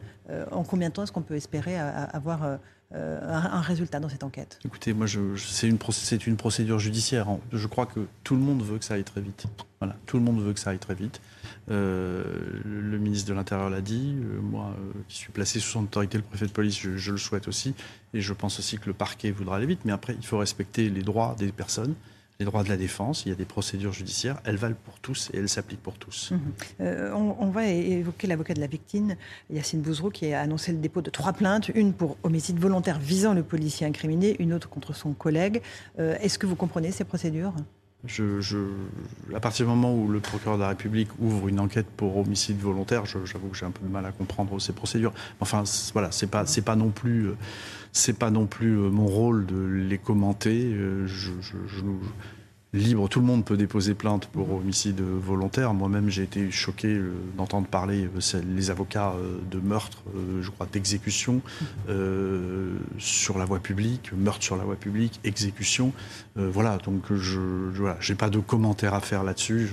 en 0.50 0.62
combien 0.62 0.88
de 0.88 0.94
temps 0.94 1.02
est-ce 1.02 1.12
qu'on 1.12 1.22
peut 1.22 1.36
espérer 1.36 1.78
avoir 1.78 2.58
un, 2.92 3.60
résultat 3.60 4.00
dans 4.00 4.08
cette 4.08 4.24
enquête? 4.24 4.58
Écoutez, 4.64 4.92
moi, 4.92 5.06
c'est 5.36 5.68
une, 5.68 5.78
une, 6.26 6.36
procédure 6.36 6.78
judiciaire. 6.78 7.26
Je 7.52 7.66
crois 7.66 7.86
que 7.86 8.06
tout 8.24 8.34
le 8.34 8.40
monde 8.40 8.62
veut 8.62 8.78
que 8.78 8.84
ça 8.84 8.94
aille 8.94 9.04
très 9.04 9.20
vite. 9.20 9.46
Voilà, 9.80 9.96
tout 10.06 10.16
le 10.16 10.22
monde 10.22 10.40
veut 10.40 10.52
que 10.52 10.60
ça 10.60 10.70
aille 10.70 10.78
très 10.78 10.94
vite. 10.94 11.20
Euh, 11.70 12.24
le 12.64 12.98
ministre 12.98 13.28
de 13.28 13.34
l'Intérieur 13.34 13.70
l'a 13.70 13.80
dit. 13.80 14.14
Euh, 14.16 14.40
moi, 14.40 14.74
euh, 14.78 14.92
qui 15.08 15.16
suis 15.16 15.32
placé 15.32 15.58
sous 15.58 15.70
son 15.70 15.84
autorité, 15.84 16.18
le 16.18 16.24
préfet 16.24 16.46
de 16.46 16.52
police, 16.52 16.78
je, 16.78 17.10
le 17.10 17.18
souhaite 17.18 17.48
aussi. 17.48 17.74
Et 18.14 18.20
je 18.20 18.32
pense 18.32 18.58
aussi 18.58 18.78
que 18.78 18.86
le 18.86 18.92
parquet 18.92 19.30
voudra 19.30 19.56
aller 19.56 19.66
vite. 19.66 19.80
Mais 19.84 19.92
après, 19.92 20.14
il 20.14 20.26
faut 20.26 20.38
respecter 20.38 20.88
les 20.88 21.02
droits 21.02 21.34
des 21.38 21.52
personnes 21.52 21.94
les 22.38 22.44
droits 22.44 22.62
de 22.62 22.68
la 22.68 22.76
défense, 22.76 23.24
il 23.24 23.30
y 23.30 23.32
a 23.32 23.34
des 23.34 23.46
procédures 23.46 23.94
judiciaires, 23.94 24.42
elles 24.44 24.58
valent 24.58 24.76
pour 24.84 24.98
tous 24.98 25.30
et 25.32 25.38
elles 25.38 25.48
s'appliquent 25.48 25.82
pour 25.82 25.94
tous. 25.94 26.32
Mhm. 26.32 27.14
on, 27.14 27.46
va 27.46 27.66
évoquer 27.66 28.26
l'avocat 28.26 28.52
de 28.52 28.60
la 28.60 28.66
victime, 28.66 29.16
Yacine 29.48 29.80
Bouzrou, 29.80 30.10
qui 30.10 30.34
a 30.34 30.42
annoncé 30.42 30.70
le 30.70 30.76
dépôt 30.76 31.00
de 31.00 31.08
trois 31.08 31.32
plaintes, 31.32 31.70
une 31.74 31.94
pour 31.94 32.18
homicide 32.24 32.58
volontaire 32.58 32.98
visant 32.98 33.32
le 33.32 33.42
policier 33.42 33.86
incriminé, 33.86 34.36
une 34.38 34.52
autre 34.52 34.68
contre 34.68 34.94
son 34.94 35.14
collègue. 35.14 35.62
Est-ce 35.96 36.38
que 36.38 36.44
vous 36.44 36.56
comprenez 36.56 36.92
ces 36.92 37.04
procédures? 37.04 37.54
Je, 38.04 38.68
à 39.34 39.40
partir 39.40 39.66
du 39.66 39.70
moment 39.70 39.94
où 39.94 40.08
le 40.08 40.20
procureur 40.20 40.56
de 40.56 40.62
la 40.62 40.68
République 40.68 41.08
ouvre 41.18 41.48
une 41.48 41.60
enquête 41.60 41.86
pour 41.96 42.16
homicide 42.16 42.58
volontaire, 42.58 43.04
j'avoue 43.06 43.48
que 43.48 43.56
j'ai 43.56 43.66
un 43.66 43.70
peu 43.70 43.84
de 43.84 43.90
mal 43.90 44.06
à 44.06 44.12
comprendre 44.12 44.58
ces 44.60 44.72
procédures. 44.72 45.12
Enfin, 45.40 45.64
voilà, 45.92 46.12
c'est 46.12 46.28
pas, 46.28 46.46
c'est 46.46 46.62
pas 46.62 46.76
non 46.76 46.90
plus, 46.90 47.30
c'est 47.92 48.18
pas 48.18 48.30
non 48.30 48.46
plus 48.46 48.78
euh, 48.78 48.90
mon 48.90 49.06
rôle 49.06 49.46
de 49.46 49.58
les 49.58 49.98
commenter. 49.98 50.64
Euh, 50.64 51.06
je, 51.06 51.32
je, 51.40 51.56
libre, 52.76 53.08
tout 53.08 53.20
le 53.20 53.26
monde 53.26 53.44
peut 53.44 53.56
déposer 53.56 53.94
plainte 53.94 54.26
pour 54.26 54.52
homicide 54.52 55.00
volontaire. 55.00 55.74
Moi-même, 55.74 56.08
j'ai 56.08 56.22
été 56.22 56.50
choqué 56.50 56.88
euh, 56.88 57.12
d'entendre 57.36 57.66
parler 57.66 58.04
euh, 58.04 58.40
les 58.54 58.70
avocats 58.70 59.14
euh, 59.16 59.38
de 59.50 59.58
meurtre, 59.58 60.02
je 60.40 60.50
crois, 60.50 60.68
d'exécution 60.70 61.40
sur 62.98 63.38
la 63.38 63.44
voie 63.44 63.58
publique, 63.58 64.12
meurtre 64.12 64.42
sur 64.42 64.56
la 64.56 64.64
voie 64.64 64.76
publique, 64.76 65.20
exécution. 65.24 65.92
voilà, 66.36 66.78
donc 66.78 67.12
je 67.14 67.40
n'ai 68.08 68.14
pas 68.16 68.30
de 68.30 68.38
commentaires 68.38 68.94
à 68.94 69.00
faire 69.00 69.24
là-dessus. 69.24 69.70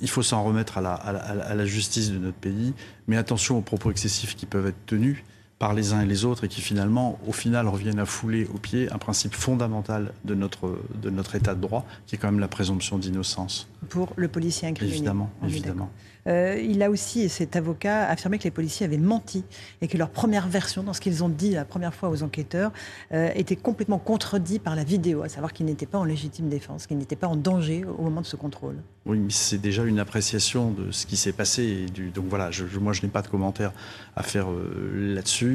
Il 0.00 0.08
faut 0.08 0.22
s'en 0.22 0.42
remettre 0.42 0.78
à 0.78 0.80
la, 0.80 0.92
à 0.94 1.54
la 1.54 1.66
justice 1.66 2.10
de 2.10 2.18
notre 2.18 2.36
pays, 2.36 2.74
mais 3.06 3.16
attention 3.16 3.58
aux 3.58 3.62
propos 3.62 3.90
excessifs 3.90 4.36
qui 4.36 4.46
peuvent 4.46 4.66
être 4.66 4.86
tenus 4.86 5.22
par 5.62 5.74
les 5.74 5.92
uns 5.92 6.00
et 6.00 6.06
les 6.06 6.24
autres 6.24 6.42
et 6.42 6.48
qui 6.48 6.60
finalement, 6.60 7.20
au 7.24 7.30
final, 7.30 7.68
reviennent 7.68 8.00
à 8.00 8.04
fouler 8.04 8.48
au 8.52 8.58
pied 8.58 8.90
un 8.90 8.98
principe 8.98 9.32
fondamental 9.32 10.12
de 10.24 10.34
notre, 10.34 10.76
de 11.00 11.08
notre 11.08 11.36
état 11.36 11.54
de 11.54 11.60
droit, 11.60 11.86
qui 12.04 12.16
est 12.16 12.18
quand 12.18 12.32
même 12.32 12.40
la 12.40 12.48
présomption 12.48 12.98
d'innocence. 12.98 13.68
Pour 13.88 14.12
le 14.16 14.26
policier 14.26 14.66
incriminé. 14.66 14.96
Évidemment, 14.96 15.30
évidemment. 15.46 15.88
Euh, 16.26 16.60
il 16.60 16.82
a 16.82 16.90
aussi, 16.90 17.28
cet 17.28 17.56
avocat, 17.56 18.08
affirmé 18.08 18.38
que 18.38 18.44
les 18.44 18.50
policiers 18.50 18.86
avaient 18.86 18.98
menti 18.98 19.44
et 19.80 19.88
que 19.88 19.98
leur 19.98 20.10
première 20.10 20.48
version, 20.48 20.82
dans 20.82 20.92
ce 20.92 21.00
qu'ils 21.00 21.24
ont 21.24 21.28
dit 21.28 21.52
la 21.52 21.64
première 21.64 21.94
fois 21.94 22.10
aux 22.10 22.22
enquêteurs, 22.22 22.72
euh, 23.12 23.30
était 23.34 23.56
complètement 23.56 23.98
contredit 23.98 24.58
par 24.58 24.76
la 24.76 24.84
vidéo, 24.84 25.22
à 25.22 25.28
savoir 25.28 25.52
qu'ils 25.52 25.66
n'étaient 25.66 25.86
pas 25.86 25.98
en 25.98 26.04
légitime 26.04 26.48
défense, 26.48 26.86
qu'ils 26.86 26.98
n'étaient 26.98 27.16
pas 27.16 27.28
en 27.28 27.36
danger 27.36 27.84
au 27.84 28.02
moment 28.02 28.20
de 28.20 28.26
ce 28.26 28.36
contrôle. 28.36 28.76
Oui, 29.04 29.18
mais 29.18 29.30
c'est 29.30 29.58
déjà 29.58 29.82
une 29.82 29.98
appréciation 29.98 30.70
de 30.70 30.92
ce 30.92 31.06
qui 31.06 31.16
s'est 31.16 31.32
passé. 31.32 31.62
Et 31.64 31.86
du, 31.86 32.10
donc 32.10 32.26
voilà, 32.28 32.52
je, 32.52 32.64
moi 32.78 32.92
je 32.92 33.02
n'ai 33.02 33.08
pas 33.08 33.22
de 33.22 33.28
commentaire 33.28 33.72
à 34.14 34.22
faire 34.22 34.48
euh, 34.50 35.14
là-dessus. 35.14 35.51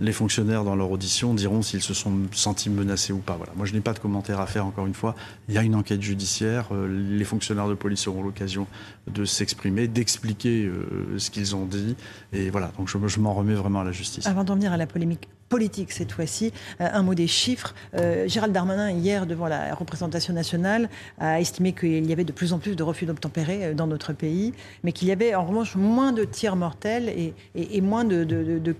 Les 0.00 0.12
fonctionnaires 0.12 0.64
dans 0.64 0.74
leur 0.74 0.90
audition 0.90 1.34
diront 1.34 1.62
s'ils 1.62 1.82
se 1.82 1.94
sont 1.94 2.12
sentis 2.32 2.68
menacés 2.68 3.12
ou 3.12 3.18
pas. 3.18 3.36
Voilà. 3.36 3.52
Moi, 3.56 3.66
je 3.66 3.72
n'ai 3.72 3.80
pas 3.80 3.92
de 3.92 3.98
commentaire 3.98 4.40
à 4.40 4.46
faire, 4.46 4.66
encore 4.66 4.86
une 4.86 4.94
fois. 4.94 5.14
Il 5.48 5.54
y 5.54 5.58
a 5.58 5.62
une 5.62 5.74
enquête 5.74 6.02
judiciaire. 6.02 6.68
Euh, 6.72 6.88
les 6.88 7.24
fonctionnaires 7.24 7.68
de 7.68 7.74
police 7.74 8.08
auront 8.08 8.22
l'occasion 8.22 8.66
de 9.06 9.24
s'exprimer, 9.24 9.86
d'expliquer 9.86 10.64
euh, 10.64 11.18
ce 11.18 11.30
qu'ils 11.30 11.54
ont 11.54 11.64
dit. 11.64 11.94
Et 12.32 12.50
voilà, 12.50 12.72
donc 12.76 12.88
je 12.88 13.20
m'en 13.20 13.34
remets 13.34 13.54
vraiment 13.54 13.80
à 13.80 13.84
la 13.84 13.92
justice. 13.92 14.26
Avant 14.26 14.44
d'en 14.44 14.54
venir 14.54 14.72
à 14.72 14.76
la 14.76 14.86
polémique 14.86 15.28
politique 15.48 15.92
cette 15.92 16.12
fois-ci. 16.12 16.52
Euh, 16.80 16.88
un 16.92 17.02
mot 17.02 17.14
des 17.14 17.26
chiffres. 17.26 17.74
Euh, 17.94 18.28
Gérald 18.28 18.52
Darmanin, 18.52 18.90
hier, 18.90 19.26
devant 19.26 19.46
la 19.46 19.74
représentation 19.74 20.32
nationale, 20.32 20.88
a 21.18 21.40
estimé 21.40 21.72
qu'il 21.72 22.06
y 22.06 22.12
avait 22.12 22.24
de 22.24 22.32
plus 22.32 22.52
en 22.52 22.58
plus 22.58 22.76
de 22.76 22.82
refus 22.82 23.06
d'obtempérer 23.06 23.66
euh, 23.66 23.74
dans 23.74 23.86
notre 23.86 24.12
pays, 24.12 24.52
mais 24.82 24.92
qu'il 24.92 25.08
y 25.08 25.12
avait 25.12 25.34
en 25.34 25.44
revanche 25.44 25.76
moins 25.76 26.12
de 26.12 26.24
tirs 26.24 26.56
mortels 26.56 27.08
et, 27.54 27.80
moins 27.80 28.04
de, 28.04 28.24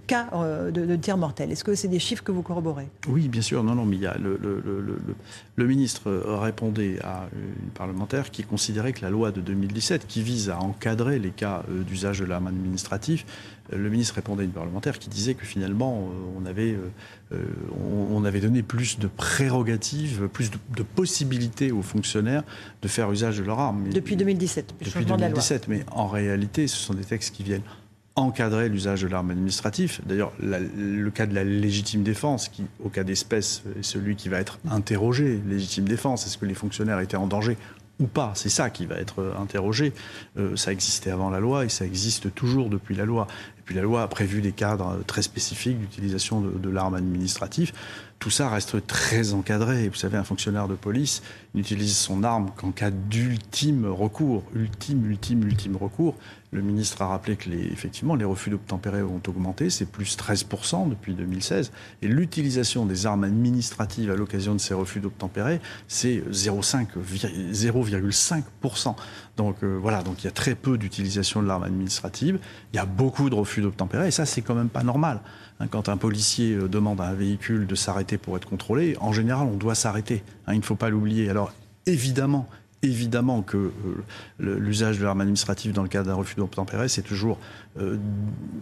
cas 0.07 0.29
de, 0.73 0.97
tirs 0.97 1.17
mortels. 1.17 1.53
Est-ce 1.53 1.65
que 1.65 1.75
c'est 1.75 1.89
des 1.89 1.99
chiffres 1.99 2.23
que 2.23 2.33
vous 2.33 2.43
corroborez? 2.43 2.89
Oui, 3.09 3.29
bien 3.29 3.43
sûr. 3.43 3.63
Non, 3.63 3.75
non, 3.75 3.89
il 3.91 4.11
le, 5.57 5.67
ministre 5.67 6.11
répondait 6.11 6.99
à 7.03 7.27
une 7.35 7.71
parlementaire 7.71 8.31
qui 8.31 8.43
considérait 8.43 8.93
que 8.93 9.03
la 9.03 9.11
loi 9.11 9.31
de 9.31 9.41
2017, 9.41 10.07
qui 10.07 10.23
vise 10.23 10.51
à 10.51 10.61
encadrer 10.61 11.19
les 11.19 11.31
cas 11.31 11.63
d'usage 11.87 12.21
de 12.21 12.25
l'arme 12.25 12.49
administrative, 12.49 13.25
le 13.73 13.89
ministre 13.89 14.17
répondait 14.17 14.43
à 14.43 14.45
une 14.45 14.53
parlementaire 14.53 14.99
qui 14.99 15.09
disait 15.09 15.35
que 15.35 15.45
finalement, 15.45 16.09
on 16.37 16.45
avait 16.47 16.73
euh, 16.73 16.91
euh, 17.33 17.45
on, 18.11 18.25
avait 18.25 18.41
donné 18.41 18.63
plus 18.63 18.99
de 18.99 19.07
prérogatives, 19.07 20.29
plus 20.33 20.51
de, 20.51 20.83
possibilités 20.83 21.73
aux 21.73 21.83
fonctionnaires 21.83 22.43
de 22.83 22.89
faire 22.89 23.11
usage 23.11 23.39
de 23.39 23.45
leur 23.45 23.59
arme. 23.59 23.89
depuis 23.91 24.17
2017, 24.17 24.75
depuis 24.85 25.05
2017, 25.05 25.69
mais 25.69 25.85
en 25.91 26.07
réalité, 26.07 26.69
ce 26.69 26.77
sont 26.77 26.95
des 26.95 27.05
textes 27.05 27.35
qui 27.35 27.43
viennent 27.43 27.63
encadrer 28.17 28.69
l'usage 28.69 29.03
de 29.03 29.09
l'arme 29.09 29.31
administrative. 29.31 30.01
D'ailleurs, 30.07 30.33
le 30.41 31.11
cas 31.11 31.27
de 31.27 31.35
la 31.35 31.45
légitime 31.45 32.03
défense, 32.03 32.49
qui, 32.49 32.65
au 32.85 32.89
cas 32.89 33.03
d'espèce, 33.03 33.63
est 33.79 33.83
celui 33.83 34.17
qui 34.17 34.29
va 34.29 34.39
être 34.39 34.59
interrogé. 34.71 35.41
Légitime 35.47 35.85
défense, 35.85 36.27
est-ce 36.27 36.39
que 36.39 36.47
les 36.47 36.55
fonctionnaires 36.55 37.01
étaient 37.01 37.17
en 37.17 37.27
danger 37.27 37.57
ou 37.99 38.07
pas? 38.07 38.33
C'est 38.35 38.51
ça 38.51 38.71
qui 38.71 38.87
va 38.87 38.97
être 38.97 39.35
interrogé. 39.41 39.93
Euh, 40.37 40.55
ça 40.55 40.73
existait 40.73 41.11
avant 41.11 41.29
la 41.29 41.41
loi 41.41 41.65
et 41.65 41.69
ça 41.69 41.85
existe 41.85 42.33
toujours 42.35 42.71
depuis 42.71 42.95
la 42.95 43.05
loi 43.05 43.27
puis 43.65 43.75
la 43.75 43.83
loi 43.83 44.03
a 44.03 44.09
prévu 44.09 44.41
des 44.41 44.53
cadres 44.53 45.01
très 45.07 45.23
spécifiques 45.23 45.79
d'utilisation 45.79 46.41
de, 46.41 46.71
l'arme 46.71 46.95
administrative. 46.95 47.73
Tout 48.19 48.31
ça 48.31 48.49
reste 48.49 48.87
très 48.87 49.35
encadré. 49.35 49.89
Vous 49.89 49.97
savez, 49.97 50.17
un 50.17 50.25
fonctionnaire 50.25 50.67
de 50.67 50.75
police 50.75 51.23
n'utilise 51.55 51.95
son 51.97 52.25
arme 52.25 52.51
qu'en 52.57 52.71
cas 52.71 52.91
d'ultime 52.91 53.85
recours. 53.87 54.43
Ultime, 54.55 55.11
ultime, 55.11 55.43
ultime 55.45 55.77
recours. 55.77 56.15
Le 56.51 56.63
ministre 56.63 57.03
a 57.03 57.09
rappelé 57.09 57.37
que 57.37 57.51
les, 57.51 57.67
effectivement, 57.67 58.15
les 58.15 58.25
refus 58.25 58.49
d'obtempérer 58.49 59.03
ont 59.03 59.21
augmenté. 59.27 59.69
C'est 59.71 59.87
plus 59.87 60.17
13% 60.17 60.89
depuis 60.89 61.15
2016. 61.15 61.73
Et 62.01 62.09
l'utilisation 62.09 62.87
des 62.87 63.05
armes 63.07 63.25
administratives 63.25 64.09
à 64.11 64.15
l'occasion 64.15 64.55
de 64.55 64.61
ces 64.61 64.73
refus 64.73 65.01
d'obtempérer, 65.01 65.61
c'est 65.89 66.23
0,5%. 66.31 68.95
Donc 69.37 69.65
euh, 69.65 69.77
voilà, 69.83 70.03
donc 70.03 70.23
il 70.23 70.27
y 70.27 70.29
a 70.29 70.33
très 70.33 70.55
peu 70.55 70.79
d'utilisation 70.79 71.43
de 71.43 71.49
l'arme 71.49 71.65
administrative. 71.65 72.39
Il 72.73 72.77
y 72.77 72.79
a 72.79 72.87
beaucoup 72.87 73.29
de 73.31 73.35
refus 73.35 73.61
d'obtempérer, 73.61 74.07
et 74.09 74.13
ça, 74.13 74.25
c'est 74.25 74.43
quand 74.43 74.55
même 74.55 74.69
pas 74.69 74.85
normal. 74.85 75.21
Hein, 75.61 75.69
quand 75.69 75.89
un 75.89 75.97
policier 75.97 76.55
euh, 76.55 76.69
demande 76.69 77.01
à 77.01 77.05
un 77.05 77.15
véhicule 77.15 77.67
de 77.67 77.75
s'arrêter 77.75 78.19
pour 78.19 78.37
être 78.37 78.49
contrôlé, 78.49 78.97
en 79.01 79.13
général, 79.13 79.47
on 79.47 79.57
doit 79.57 79.75
s'arrêter. 79.75 80.23
Hein, 80.47 80.55
il 80.55 80.59
ne 80.59 80.65
faut 80.65 80.75
pas 80.75 80.91
l'oublier. 80.91 81.31
Alors 81.31 81.53
évidemment, 81.87 82.49
évidemment 82.85 83.43
que 83.43 83.57
euh, 83.57 83.71
l'usage 84.39 84.99
de 84.99 85.05
l'arme 85.05 85.21
administrative 85.21 85.73
dans 85.73 85.83
le 85.83 85.89
cas 85.89 86.03
d'un 86.03 86.15
refus 86.15 86.37
d'obtempérer, 86.37 86.89
c'est 86.89 87.03
toujours 87.03 87.39
euh, 87.81 87.97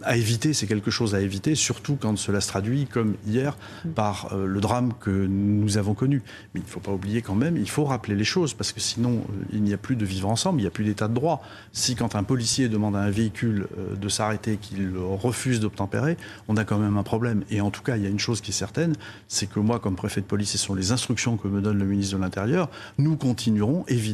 à 0.03 0.17
éviter, 0.17 0.53
c'est 0.53 0.67
quelque 0.67 0.91
chose 0.91 1.13
à 1.15 1.21
éviter, 1.21 1.55
surtout 1.55 1.97
quand 1.99 2.17
cela 2.17 2.41
se 2.41 2.47
traduit, 2.47 2.87
comme 2.87 3.15
hier, 3.27 3.57
par 3.95 4.33
euh, 4.33 4.45
le 4.45 4.59
drame 4.61 4.93
que 4.99 5.11
nous 5.11 5.77
avons 5.77 5.93
connu. 5.93 6.21
Mais 6.53 6.61
il 6.61 6.63
ne 6.63 6.69
faut 6.69 6.79
pas 6.79 6.91
oublier 6.91 7.21
quand 7.21 7.35
même, 7.35 7.57
il 7.57 7.69
faut 7.69 7.85
rappeler 7.85 8.15
les 8.15 8.23
choses, 8.23 8.53
parce 8.53 8.71
que 8.71 8.79
sinon, 8.79 9.23
il 9.51 9.61
n'y 9.61 9.73
a 9.73 9.77
plus 9.77 9.95
de 9.95 10.05
vivre 10.05 10.29
ensemble, 10.29 10.59
il 10.59 10.63
n'y 10.63 10.67
a 10.67 10.71
plus 10.71 10.85
d'état 10.85 11.07
de 11.07 11.13
droit. 11.13 11.43
Si 11.71 11.95
quand 11.95 12.15
un 12.15 12.23
policier 12.23 12.69
demande 12.69 12.95
à 12.95 12.99
un 12.99 13.11
véhicule 13.11 13.67
de 13.99 14.09
s'arrêter, 14.09 14.57
qu'il 14.57 14.91
refuse 14.97 15.59
d'obtempérer, 15.59 16.17
on 16.47 16.57
a 16.57 16.65
quand 16.65 16.79
même 16.79 16.97
un 16.97 17.03
problème. 17.03 17.43
Et 17.49 17.61
en 17.61 17.71
tout 17.71 17.81
cas, 17.81 17.97
il 17.97 18.03
y 18.03 18.05
a 18.05 18.09
une 18.09 18.19
chose 18.19 18.41
qui 18.41 18.51
est 18.51 18.53
certaine, 18.53 18.93
c'est 19.27 19.47
que 19.47 19.59
moi, 19.59 19.79
comme 19.79 19.95
préfet 19.95 20.21
de 20.21 20.25
police, 20.25 20.51
ce 20.51 20.57
sont 20.57 20.75
les 20.75 20.91
instructions 20.91 21.37
que 21.37 21.47
me 21.47 21.61
donne 21.61 21.77
le 21.77 21.85
ministre 21.85 22.17
de 22.17 22.21
l'Intérieur, 22.21 22.69
nous 22.97 23.15
continuerons 23.15 23.85
évidemment 23.87 24.12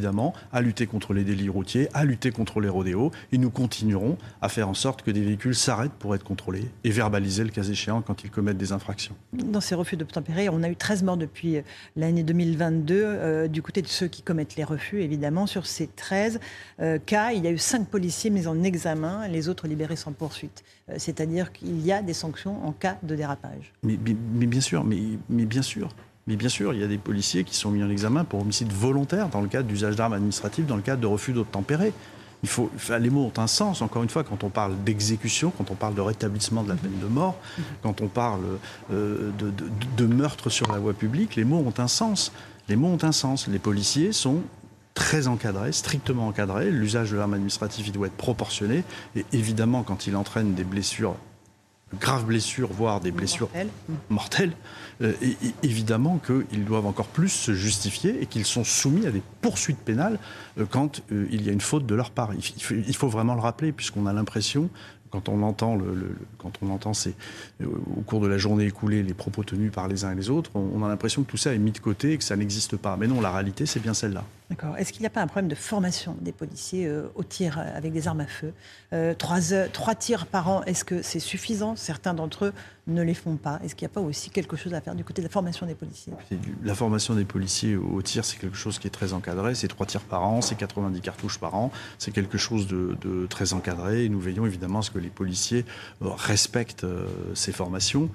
à 0.52 0.60
lutter 0.60 0.86
contre 0.86 1.14
les 1.14 1.24
délits 1.24 1.48
routiers, 1.48 1.88
à 1.94 2.04
lutter 2.04 2.30
contre 2.30 2.60
les 2.60 2.68
rodéos, 2.68 3.10
et 3.32 3.38
nous 3.38 3.50
continuerons 3.50 4.16
à 4.42 4.48
faire 4.48 4.68
en 4.68 4.74
sorte 4.74 5.02
que 5.02 5.10
des 5.10 5.20
véhicules 5.20 5.54
s'arrêtent 5.54 5.92
pour 5.92 6.14
être 6.14 6.24
contrôlés 6.24 6.66
et 6.84 6.90
verbalisés 6.90 7.44
le 7.44 7.50
cas 7.50 7.62
échéant 7.62 8.02
quand 8.02 8.24
ils 8.24 8.30
commettent 8.30 8.58
des 8.58 8.72
infractions. 8.72 9.14
Dans 9.32 9.60
ces 9.60 9.74
refus 9.74 9.96
d'obtempérer, 9.96 10.48
on 10.48 10.62
a 10.62 10.68
eu 10.68 10.76
13 10.76 11.02
morts 11.02 11.16
depuis 11.16 11.56
euh, 11.56 11.62
l'année 11.96 12.22
2022 12.22 12.94
euh, 12.96 13.48
du 13.48 13.62
côté 13.62 13.82
de 13.82 13.86
ceux 13.88 14.08
qui 14.08 14.22
commettent 14.22 14.56
les 14.56 14.64
refus, 14.64 15.02
évidemment. 15.02 15.46
Sur 15.46 15.66
ces 15.66 15.86
13 15.86 16.40
euh, 16.80 16.98
cas, 17.04 17.32
il 17.32 17.44
y 17.44 17.48
a 17.48 17.50
eu 17.50 17.58
5 17.58 17.88
policiers 17.88 18.30
mis 18.30 18.46
en 18.46 18.62
examen, 18.62 19.28
les 19.28 19.48
autres 19.48 19.66
libérés 19.66 19.96
sans 19.96 20.12
poursuite. 20.12 20.64
C'est-à-dire 20.96 21.52
qu'il 21.52 21.80
y 21.84 21.92
a 21.92 22.02
des 22.02 22.14
sanctions 22.14 22.66
en 22.66 22.72
cas 22.72 22.98
de 23.02 23.14
dérapage. 23.14 23.72
Mais, 23.82 23.96
bien 23.96 24.60
sûr, 24.60 24.82
mais, 24.82 25.00
mais 25.28 25.44
bien 25.44 25.62
sûr. 25.62 25.88
Bien 26.36 26.48
sûr, 26.48 26.72
il 26.72 26.80
y 26.80 26.84
a 26.84 26.86
des 26.86 26.98
policiers 26.98 27.44
qui 27.44 27.54
sont 27.54 27.70
mis 27.70 27.82
en 27.82 27.90
examen 27.90 28.24
pour 28.24 28.40
homicide 28.40 28.72
volontaire 28.72 29.28
dans 29.28 29.40
le 29.40 29.48
cadre 29.48 29.68
d'usage 29.68 29.96
d'armes 29.96 30.14
administratives, 30.14 30.66
dans 30.66 30.76
le 30.76 30.82
cadre 30.82 31.00
de 31.00 31.06
refus 31.06 31.32
d'obtempérer 31.32 31.92
il 32.42 32.48
faut, 32.48 32.70
les 32.98 33.10
mots 33.10 33.30
ont 33.34 33.40
un 33.40 33.46
sens, 33.46 33.82
encore 33.82 34.02
une 34.02 34.08
fois, 34.08 34.24
quand 34.24 34.44
on 34.44 34.48
parle 34.48 34.72
d'exécution, 34.84 35.52
quand 35.56 35.70
on 35.70 35.74
parle 35.74 35.94
de 35.94 36.00
rétablissement 36.00 36.62
de 36.62 36.70
la 36.70 36.74
peine 36.74 36.98
de 36.98 37.06
mort, 37.06 37.36
quand 37.82 38.00
on 38.00 38.08
parle 38.08 38.40
euh, 38.92 39.30
de, 39.96 40.06
meurtre 40.06 40.48
sur 40.48 40.72
la 40.72 40.78
voie 40.78 40.94
publique, 40.94 41.36
les 41.36 41.44
mots 41.44 41.58
ont 41.58 41.74
un 41.78 41.88
sens. 41.88 42.32
Les 42.68 42.76
mots 42.76 42.88
ont 42.88 43.04
un 43.04 43.12
sens. 43.12 43.46
Les 43.46 43.58
policiers 43.58 44.12
sont 44.12 44.40
très 44.94 45.26
encadrés, 45.26 45.72
strictement 45.72 46.28
encadrés. 46.28 46.70
L'usage 46.70 47.10
de 47.10 47.16
l'arme 47.16 47.34
administrative, 47.34 47.88
il 47.88 47.92
doit 47.92 48.06
être 48.06 48.16
proportionné. 48.16 48.84
Et 49.16 49.26
évidemment, 49.32 49.82
quand 49.82 50.06
il 50.06 50.16
entraîne 50.16 50.54
des 50.54 50.64
blessures 50.64 51.16
graves 51.98 52.24
blessures, 52.24 52.72
voire 52.72 53.00
des 53.00 53.10
blessures 53.10 53.48
mortelles, 54.08 54.52
euh, 55.02 55.12
et, 55.22 55.36
évidemment 55.62 56.18
qu'ils 56.18 56.64
doivent 56.64 56.86
encore 56.86 57.06
plus 57.06 57.28
se 57.28 57.54
justifier 57.54 58.22
et 58.22 58.26
qu'ils 58.26 58.44
sont 58.44 58.64
soumis 58.64 59.06
à 59.06 59.10
des 59.10 59.22
poursuites 59.40 59.78
pénales 59.78 60.18
euh, 60.58 60.66
quand 60.68 61.02
euh, 61.10 61.26
il 61.30 61.42
y 61.42 61.48
a 61.48 61.52
une 61.52 61.60
faute 61.60 61.86
de 61.86 61.94
leur 61.94 62.10
part. 62.10 62.30
Il, 62.34 62.94
faut, 62.94 63.08
vraiment 63.08 63.34
le 63.34 63.40
rappeler, 63.40 63.72
puisqu'on 63.72 64.06
a 64.06 64.12
l'impression 64.12 64.70
quand 65.10 65.28
on 65.28 65.42
entend, 65.42 65.74
le, 65.74 66.16
quand 66.38 66.52
on 66.62 66.70
entend 66.70 66.94
ces, 66.94 67.14
au 67.64 68.00
cours 68.02 68.20
de 68.20 68.28
la 68.28 68.38
journée 68.38 68.66
écoulée 68.66 69.02
les 69.02 69.14
propos 69.14 69.42
tenus 69.42 69.72
par 69.72 69.88
les 69.88 70.04
uns 70.04 70.12
et 70.12 70.14
les 70.14 70.30
autres, 70.30 70.52
on, 70.54 70.84
a 70.84 70.88
l'impression 70.88 71.24
que 71.24 71.30
tout 71.30 71.36
ça 71.36 71.52
est 71.52 71.58
mis 71.58 71.72
de 71.72 71.80
côté 71.80 72.12
et 72.12 72.18
que 72.18 72.22
ça 72.22 72.36
n'existe 72.36 72.76
pas. 72.76 72.96
Mais 72.96 73.08
non, 73.08 73.20
la 73.20 73.32
réalité, 73.32 73.66
c'est 73.66 73.80
bien 73.80 73.92
celle-là. 73.92 74.24
D'accord. 74.50 74.76
Est-ce 74.76 74.92
qu'il 74.92 75.02
n'y 75.02 75.06
a 75.06 75.10
pas 75.10 75.22
un 75.22 75.28
problème 75.28 75.48
de 75.48 75.54
formation 75.54 76.16
des 76.20 76.32
policiers 76.32 76.88
euh, 76.88 77.06
au 77.14 77.22
tir 77.22 77.56
euh, 77.56 77.76
avec 77.76 77.92
des 77.92 78.08
armes 78.08 78.20
à 78.20 78.26
feu? 78.26 78.52
Euh, 78.92 79.14
trois, 79.14 79.94
tirs 79.94 80.26
par 80.26 80.48
an, 80.48 80.64
est-ce 80.64 80.84
que 80.84 81.02
c'est 81.02 81.20
suffisant? 81.20 81.76
Certains 81.76 82.14
d'entre 82.14 82.46
eux 82.46 82.52
ne 82.88 83.00
les 83.02 83.14
font 83.14 83.36
pas. 83.36 83.60
Est-ce 83.62 83.76
qu'il 83.76 83.86
n'y 83.86 83.92
a 83.92 83.94
pas 83.94 84.00
aussi 84.00 84.28
quelque 84.30 84.56
chose 84.56 84.74
à 84.74 84.80
faire 84.80 84.96
du 84.96 85.04
côté 85.04 85.22
de 85.22 85.28
la 85.28 85.30
formation 85.30 85.66
des 85.66 85.76
policiers? 85.76 86.12
La 86.64 86.74
formation 86.74 87.14
des 87.14 87.24
policiers 87.24 87.76
au 87.76 88.02
tir, 88.02 88.24
c'est 88.24 88.38
quelque 88.38 88.56
chose 88.56 88.80
qui 88.80 88.88
est 88.88 88.90
très 88.90 89.12
encadré. 89.12 89.54
C'est 89.54 89.68
trois 89.68 89.86
tirs 89.86 90.00
par 90.00 90.24
an, 90.24 90.40
c'est 90.40 90.56
90 90.56 91.00
cartouches 91.00 91.38
par 91.38 91.54
an. 91.54 91.70
C'est 91.98 92.10
quelque 92.10 92.36
chose 92.36 92.66
de, 92.66 93.26
très 93.28 93.52
encadré. 93.52 94.08
Nous 94.08 94.18
veillons 94.18 94.46
évidemment 94.46 94.80
à 94.80 94.82
ce 94.82 94.90
que 94.90 94.98
les 94.98 95.10
policiers 95.10 95.64
respectent 96.00 96.86
ces 97.34 97.52
formations. 97.52 98.10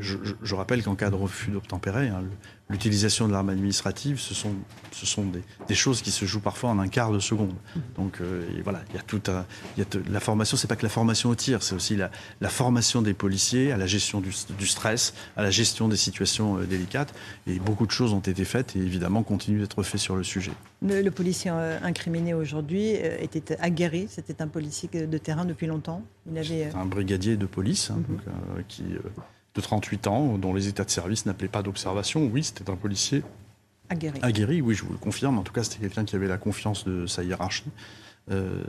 Je, 0.00 0.54
rappelle 0.56 0.82
qu'en 0.82 0.96
cas 0.96 1.10
de 1.10 1.14
refus 1.14 1.52
d'obtempérer, 1.52 2.08
hein, 2.08 2.24
l'utilisation 2.72 3.28
de 3.28 3.32
l'arme 3.32 3.50
administrative, 3.50 4.18
ce 4.18 4.34
sont, 4.34 4.54
ce 4.90 5.06
sont 5.06 5.24
des, 5.68 5.74
choses 5.74 6.02
qui 6.02 6.10
se 6.10 6.24
jouent 6.24 6.40
parfois 6.40 6.70
en 6.70 6.78
un 6.78 6.88
quart 6.88 7.12
de 7.12 7.18
seconde. 7.18 7.54
Donc 7.96 8.20
euh, 8.20 8.42
voilà, 8.64 8.82
il 8.90 8.96
y 8.96 8.98
a 8.98 9.02
tout 9.02 9.22
un, 9.28 9.44
il 9.76 9.80
y 9.80 9.86
a 9.86 10.00
la 10.10 10.20
formation, 10.20 10.56
c'est 10.56 10.66
pas 10.66 10.76
que 10.76 10.82
la 10.82 10.88
formation 10.88 11.28
au 11.28 11.34
tir, 11.34 11.62
c'est 11.62 11.74
aussi 11.74 11.96
la, 11.96 12.10
la, 12.40 12.48
formation 12.48 13.02
des 13.02 13.14
policiers 13.14 13.72
à 13.72 13.76
la 13.76 13.86
gestion 13.86 14.20
du, 14.20 14.30
du, 14.58 14.66
stress, 14.66 15.14
à 15.36 15.42
la 15.42 15.50
gestion 15.50 15.88
des 15.88 15.96
situations 15.96 16.58
euh, 16.58 16.64
délicates. 16.64 17.14
Et 17.46 17.58
beaucoup 17.58 17.86
de 17.86 17.92
choses 17.92 18.12
ont 18.12 18.20
été 18.20 18.44
faites 18.44 18.74
et 18.74 18.80
évidemment 18.80 19.22
continuent 19.22 19.60
d'être 19.60 19.82
faites 19.82 20.00
sur 20.00 20.16
le 20.16 20.24
sujet. 20.24 20.52
Le, 20.82 21.10
policier 21.10 21.50
euh, 21.52 21.78
incriminé 21.82 22.32
aujourd'hui 22.32 22.90
était 23.20 23.56
aguerri, 23.60 24.06
c'était 24.08 24.40
un 24.40 24.48
policier 24.48 24.88
de 24.88 25.18
terrain 25.18 25.44
depuis 25.44 25.66
longtemps. 25.66 26.02
Il 26.30 26.38
avait 26.38 26.70
un 26.74 26.86
brigadier 26.86 27.36
de 27.36 27.46
police 27.46 27.90
hein, 27.90 28.02
mhm. 28.08 28.16
donc, 28.16 28.66
qui 28.66 28.84
de 29.54 29.60
38 29.60 30.06
ans, 30.06 30.38
dont 30.38 30.54
les 30.54 30.68
états 30.68 30.84
de 30.84 30.90
service 30.90 31.26
n'appelaient 31.26 31.48
pas 31.48 31.62
d'observation. 31.62 32.28
Oui, 32.32 32.42
c'était 32.44 32.70
un 32.70 32.76
policier 32.76 33.22
aguerri. 33.88 34.18
aguerri. 34.22 34.60
Oui, 34.60 34.74
je 34.74 34.84
vous 34.84 34.92
le 34.92 34.98
confirme. 34.98 35.38
En 35.38 35.42
tout 35.42 35.52
cas, 35.52 35.62
c'était 35.62 35.80
quelqu'un 35.80 36.04
qui 36.04 36.16
avait 36.16 36.28
la 36.28 36.38
confiance 36.38 36.84
de 36.84 37.06
sa 37.06 37.22
hiérarchie. 37.22 37.70
Euh, 38.30 38.62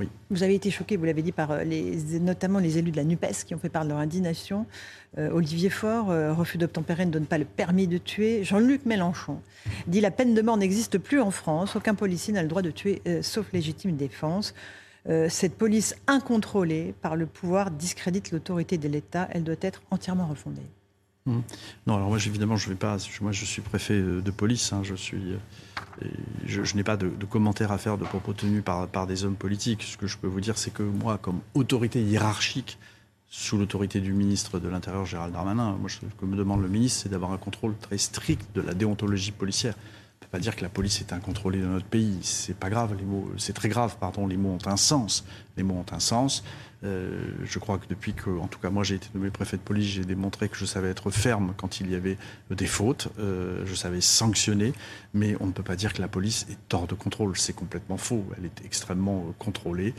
oui. 0.00 0.08
Vous 0.30 0.42
avez 0.42 0.54
été 0.54 0.70
choqué, 0.70 0.96
vous 0.96 1.04
l'avez 1.04 1.22
dit, 1.22 1.32
par 1.32 1.52
euh, 1.52 1.62
les, 1.62 1.96
notamment 2.18 2.58
les 2.58 2.78
élus 2.78 2.90
de 2.90 2.96
la 2.96 3.04
NUPES 3.04 3.44
qui 3.46 3.54
ont 3.54 3.58
fait 3.58 3.68
part 3.68 3.84
de 3.84 3.90
leur 3.90 3.98
indignation. 3.98 4.66
Euh, 5.16 5.30
Olivier 5.30 5.70
Faure, 5.70 6.08
refus 6.36 6.58
d'obtempérer 6.58 7.06
ne 7.06 7.12
donne 7.12 7.26
pas 7.26 7.38
le 7.38 7.44
permis 7.44 7.86
de 7.86 7.98
tuer. 7.98 8.44
Jean-Luc 8.44 8.84
Mélenchon 8.84 9.40
dit 9.86 10.00
la 10.00 10.10
peine 10.10 10.34
de 10.34 10.42
mort 10.42 10.56
n'existe 10.56 10.98
plus 10.98 11.20
en 11.20 11.30
France. 11.30 11.76
Aucun 11.76 11.94
policier 11.94 12.32
n'a 12.32 12.42
le 12.42 12.48
droit 12.48 12.62
de 12.62 12.70
tuer 12.70 13.00
sauf 13.22 13.52
légitime 13.52 13.96
défense. 13.96 14.54
Euh, 15.08 15.28
cette 15.28 15.56
police 15.56 15.94
incontrôlée 16.06 16.94
par 17.00 17.16
le 17.16 17.26
pouvoir 17.26 17.70
discrédite 17.70 18.32
l'autorité 18.32 18.78
de 18.78 18.88
l'État. 18.88 19.28
Elle 19.30 19.44
doit 19.44 19.54
être 19.60 19.82
entièrement 19.90 20.26
refondée. 20.26 20.62
Mmh. 21.26 21.38
Non, 21.86 21.96
alors 21.96 22.08
moi, 22.08 22.18
évidemment, 22.18 22.56
je 22.56 22.68
vais 22.68 22.76
pas. 22.76 22.96
Moi, 23.20 23.32
je 23.32 23.44
suis 23.44 23.62
préfet 23.62 24.00
de 24.00 24.30
police. 24.30 24.72
Hein, 24.72 24.82
je 24.82 24.94
suis. 24.94 25.36
Je, 26.44 26.76
n'ai 26.76 26.84
pas 26.84 26.96
de, 26.96 27.08
commentaires 27.24 27.72
à 27.72 27.78
faire 27.78 27.98
de 27.98 28.04
propos 28.04 28.32
tenus 28.32 28.62
par, 28.62 28.86
par 28.88 29.06
des 29.06 29.24
hommes 29.24 29.36
politiques. 29.36 29.82
Ce 29.82 29.96
que 29.96 30.06
je 30.06 30.18
peux 30.18 30.26
vous 30.26 30.40
dire, 30.40 30.58
c'est 30.58 30.72
que 30.72 30.82
moi, 30.82 31.18
comme 31.18 31.40
autorité 31.54 32.02
hiérarchique 32.02 32.78
sous 33.28 33.58
l'autorité 33.58 34.00
du 34.00 34.12
ministre 34.12 34.58
de 34.58 34.68
l'Intérieur, 34.68 35.04
Gérald 35.04 35.32
Darmanin, 35.32 35.76
moi, 35.80 35.88
ce 35.88 35.98
que 35.98 36.26
me 36.26 36.36
demande 36.36 36.62
le 36.62 36.68
ministre, 36.68 37.02
c'est 37.02 37.08
d'avoir 37.08 37.32
un 37.32 37.38
contrôle 37.38 37.76
très 37.76 37.98
strict 37.98 38.46
de 38.54 38.60
la 38.60 38.74
déontologie 38.74 39.32
policière 39.32 39.74
pas 40.36 40.40
dire 40.40 40.54
que 40.54 40.62
la 40.62 40.68
police 40.68 41.00
est 41.00 41.14
incontrôlée 41.14 41.62
dans 41.62 41.70
notre 41.70 41.86
pays. 41.86 42.18
C'est 42.20 42.56
pas 42.56 42.68
grave, 42.68 42.94
les 42.98 43.06
mots, 43.06 43.30
c'est 43.38 43.54
très 43.54 43.70
grave, 43.70 43.96
pardon. 43.98 44.26
Les 44.26 44.36
mots 44.36 44.50
ont 44.50 44.68
un 44.68 44.76
sens. 44.76 45.24
Les 45.56 45.62
mots 45.62 45.76
ont 45.76 45.94
un 45.94 45.98
sens. 45.98 46.44
Euh, 46.84 47.22
je 47.42 47.58
crois 47.58 47.78
que 47.78 47.86
depuis 47.88 48.12
que, 48.12 48.28
en 48.28 48.46
tout 48.46 48.58
cas, 48.58 48.68
moi 48.68 48.84
j'ai 48.84 48.96
été 48.96 49.08
nommé 49.14 49.30
préfet 49.30 49.56
de 49.56 49.62
police, 49.62 49.86
j'ai 49.86 50.04
démontré 50.04 50.50
que 50.50 50.56
je 50.58 50.66
savais 50.66 50.90
être 50.90 51.10
ferme 51.10 51.54
quand 51.56 51.80
il 51.80 51.90
y 51.90 51.94
avait 51.94 52.18
des 52.50 52.66
fautes. 52.66 53.08
Euh, 53.18 53.62
je 53.64 53.74
savais 53.74 54.02
sanctionner, 54.02 54.74
mais 55.14 55.36
on 55.40 55.46
ne 55.46 55.52
peut 55.52 55.62
pas 55.62 55.74
dire 55.74 55.94
que 55.94 56.02
la 56.02 56.08
police 56.08 56.46
est 56.50 56.74
hors 56.74 56.86
de 56.86 56.94
contrôle. 56.94 57.38
C'est 57.38 57.54
complètement 57.54 57.96
faux. 57.96 58.22
Elle 58.36 58.44
est 58.44 58.62
extrêmement 58.62 59.24
euh, 59.26 59.32
contrôlée, 59.38 59.94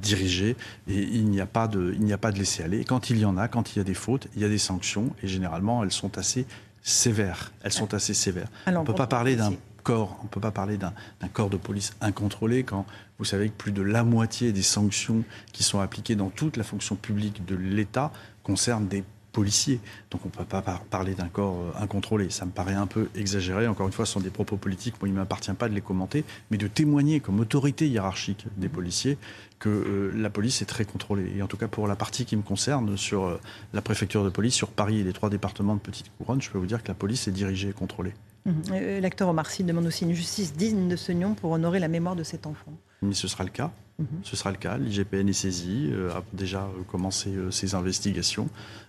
dirigée, 0.00 0.54
et 0.86 1.00
il 1.00 1.24
n'y 1.24 1.40
a 1.40 1.46
pas 1.46 1.66
de, 1.66 1.92
il 1.92 2.04
n'y 2.04 2.12
a 2.12 2.18
pas 2.18 2.30
de 2.30 2.38
laisser 2.38 2.62
aller. 2.62 2.84
quand 2.84 3.10
il 3.10 3.18
y 3.18 3.24
en 3.24 3.36
a, 3.36 3.48
quand 3.48 3.74
il 3.74 3.78
y 3.78 3.80
a 3.80 3.84
des 3.84 3.94
fautes, 3.94 4.28
il 4.36 4.42
y 4.42 4.44
a 4.44 4.48
des 4.48 4.58
sanctions, 4.58 5.10
et 5.24 5.26
généralement 5.26 5.82
elles 5.82 5.90
sont 5.90 6.18
assez 6.18 6.46
sévères. 6.82 7.52
Elles 7.62 7.72
sont 7.72 7.94
assez 7.94 8.14
sévères. 8.14 8.48
on 8.66 8.72
ne 8.72 8.84
peut 8.84 8.94
pas 8.94 9.06
parler 9.06 9.36
d'un 9.36 9.54
corps, 9.82 10.18
on 10.22 10.26
peut 10.26 10.40
pas 10.40 10.50
parler 10.50 10.76
d'un 10.78 10.92
corps 11.32 11.50
de 11.50 11.56
police 11.56 11.92
incontrôlé 12.00 12.62
quand 12.64 12.86
vous 13.18 13.24
savez 13.24 13.48
que 13.48 13.54
plus 13.54 13.72
de 13.72 13.82
la 13.82 14.04
moitié 14.04 14.52
des 14.52 14.62
sanctions 14.62 15.22
qui 15.52 15.62
sont 15.62 15.80
appliquées 15.80 16.16
dans 16.16 16.30
toute 16.30 16.56
la 16.56 16.64
fonction 16.64 16.96
publique 16.96 17.44
de 17.44 17.54
l'État 17.54 18.12
concernent 18.42 18.88
des 18.88 19.04
policiers. 19.32 19.80
Donc 20.10 20.20
on 20.24 20.28
ne 20.28 20.32
peut 20.32 20.44
pas 20.44 20.62
parler 20.90 21.14
d'un 21.14 21.28
corps 21.28 21.58
euh, 21.58 21.82
incontrôlé. 21.82 22.30
Ça 22.30 22.44
me 22.44 22.50
paraît 22.50 22.74
un 22.74 22.86
peu 22.86 23.08
exagéré. 23.14 23.66
Encore 23.66 23.86
une 23.86 23.92
fois, 23.92 24.06
ce 24.06 24.12
sont 24.12 24.20
des 24.20 24.30
propos 24.30 24.56
politiques. 24.56 24.94
Il 25.02 25.12
ne 25.12 25.18
m'appartient 25.18 25.52
pas 25.52 25.68
de 25.68 25.74
les 25.74 25.80
commenter, 25.80 26.24
mais 26.50 26.58
de 26.58 26.68
témoigner 26.68 27.20
comme 27.20 27.40
autorité 27.40 27.88
hiérarchique 27.88 28.46
des 28.56 28.68
policiers 28.68 29.18
que 29.58 29.68
euh, 29.68 30.12
la 30.14 30.30
police 30.30 30.62
est 30.62 30.66
très 30.66 30.84
contrôlée. 30.84 31.32
Et 31.36 31.42
en 31.42 31.46
tout 31.46 31.56
cas, 31.56 31.68
pour 31.68 31.86
la 31.86 31.96
partie 31.96 32.24
qui 32.24 32.36
me 32.36 32.42
concerne, 32.42 32.96
sur 32.96 33.24
euh, 33.24 33.40
la 33.72 33.82
préfecture 33.82 34.24
de 34.24 34.30
police, 34.30 34.54
sur 34.54 34.68
Paris 34.68 35.00
et 35.00 35.04
les 35.04 35.12
trois 35.12 35.30
départements 35.30 35.74
de 35.74 35.80
Petite 35.80 36.10
Couronne, 36.18 36.42
je 36.42 36.50
peux 36.50 36.58
vous 36.58 36.66
dire 36.66 36.82
que 36.82 36.88
la 36.88 36.94
police 36.94 37.26
est 37.26 37.32
dirigée 37.32 37.70
et 37.70 37.72
contrôlée. 37.72 38.12
Mmh. 38.44 39.00
L'acteur 39.00 39.28
Omar 39.28 39.50
Sy 39.50 39.64
demande 39.64 39.86
aussi 39.86 40.04
une 40.04 40.14
justice 40.14 40.54
digne 40.54 40.88
de 40.88 40.96
ce 40.96 41.12
nom 41.12 41.34
pour 41.34 41.52
honorer 41.52 41.78
la 41.78 41.88
mémoire 41.88 42.16
de 42.16 42.24
cet 42.24 42.46
enfant. 42.46 42.72
Mais 43.02 43.14
ce 43.14 43.28
sera 43.28 43.44
le 43.44 43.50
cas. 43.50 43.70
Mhm. 43.98 44.06
Ce 44.22 44.36
sera 44.36 44.50
le 44.50 44.56
cas. 44.56 44.78
L'IGPN 44.78 45.28
est 45.28 45.32
saisi, 45.32 45.90
euh, 45.92 46.12
a 46.12 46.22
déjà 46.32 46.68
commencé 46.90 47.30
euh, 47.30 47.50
ses 47.50 47.74
investigations. 47.74 48.48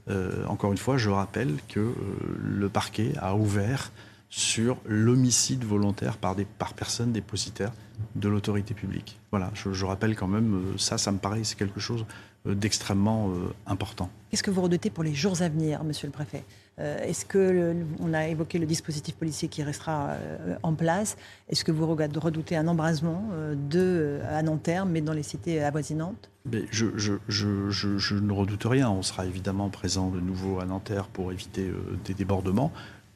Euh, 0.10 0.46
encore 0.48 0.72
une 0.72 0.78
fois, 0.78 0.98
je 0.98 1.10
rappelle 1.10 1.58
que 1.68 1.94
le 2.40 2.70
parquet 2.70 3.14
a 3.20 3.36
ouvert 3.36 3.92
sur 4.30 4.78
l'homicide 4.86 5.64
volontaire 5.64 6.18
par, 6.18 6.36
des, 6.36 6.46
par 6.46 6.74
personne 6.74 7.12
dépositaire 7.12 7.72
de 8.16 8.28
l'autorité 8.28 8.74
publique. 8.74 9.20
Voilà, 9.30 9.52
je, 9.54 9.86
rappelle 9.86 10.16
quand 10.16 10.28
même, 10.28 10.74
ça, 10.78 10.98
ça 10.98 11.12
me 11.12 11.20
paraît, 11.20 11.44
c'est 11.44 11.58
quelque 11.58 11.80
chose 11.80 12.06
d'extrêmement 12.46 13.32
important. 13.68 14.10
Qu'est-ce 14.30 14.44
que 14.44 14.52
vous 14.52 14.62
redoutez 14.62 14.90
pour 14.90 15.04
les 15.04 15.14
jours 15.14 15.42
à 15.42 15.50
venir, 15.50 15.84
monsieur 15.84 16.08
le 16.08 16.12
préfet? 16.12 16.44
Euh, 16.80 17.04
est-ce 17.04 17.26
que, 17.26 17.76
on 18.00 18.14
a 18.14 18.28
évoqué 18.28 18.58
le 18.58 18.66
dispositif 18.66 19.16
policier 19.16 19.48
qui 19.48 19.62
restera 19.62 20.10
euh, 20.10 20.56
en 20.64 20.74
place, 20.74 21.18
est-ce 21.50 21.64
que 21.64 21.72
vous 21.72 21.86
redoutez 21.86 22.56
un 22.56 22.68
embrasement 22.68 23.30
euh, 23.34 23.54
de, 23.56 24.20
à 24.28 24.42
Nanterre, 24.42 24.86
mais 24.86 25.02
dans 25.02 25.14
les 25.14 25.24
cités 25.24 25.64
avoisinantes? 25.64 26.32
Mais 26.52 26.66
je, 26.72 26.88
je, 26.98 28.16
ne 28.16 28.34
redoute 28.34 28.64
rien. 28.66 28.90
On 28.90 29.04
sera 29.04 29.26
évidemment 29.26 29.70
présent 29.70 30.10
de 30.10 30.20
nouveau 30.20 30.60
à 30.60 30.66
Nanterre 30.66 31.08
pour 31.08 31.32
éviter 31.32 31.72
des 32.04 32.14
débordements 32.14 32.74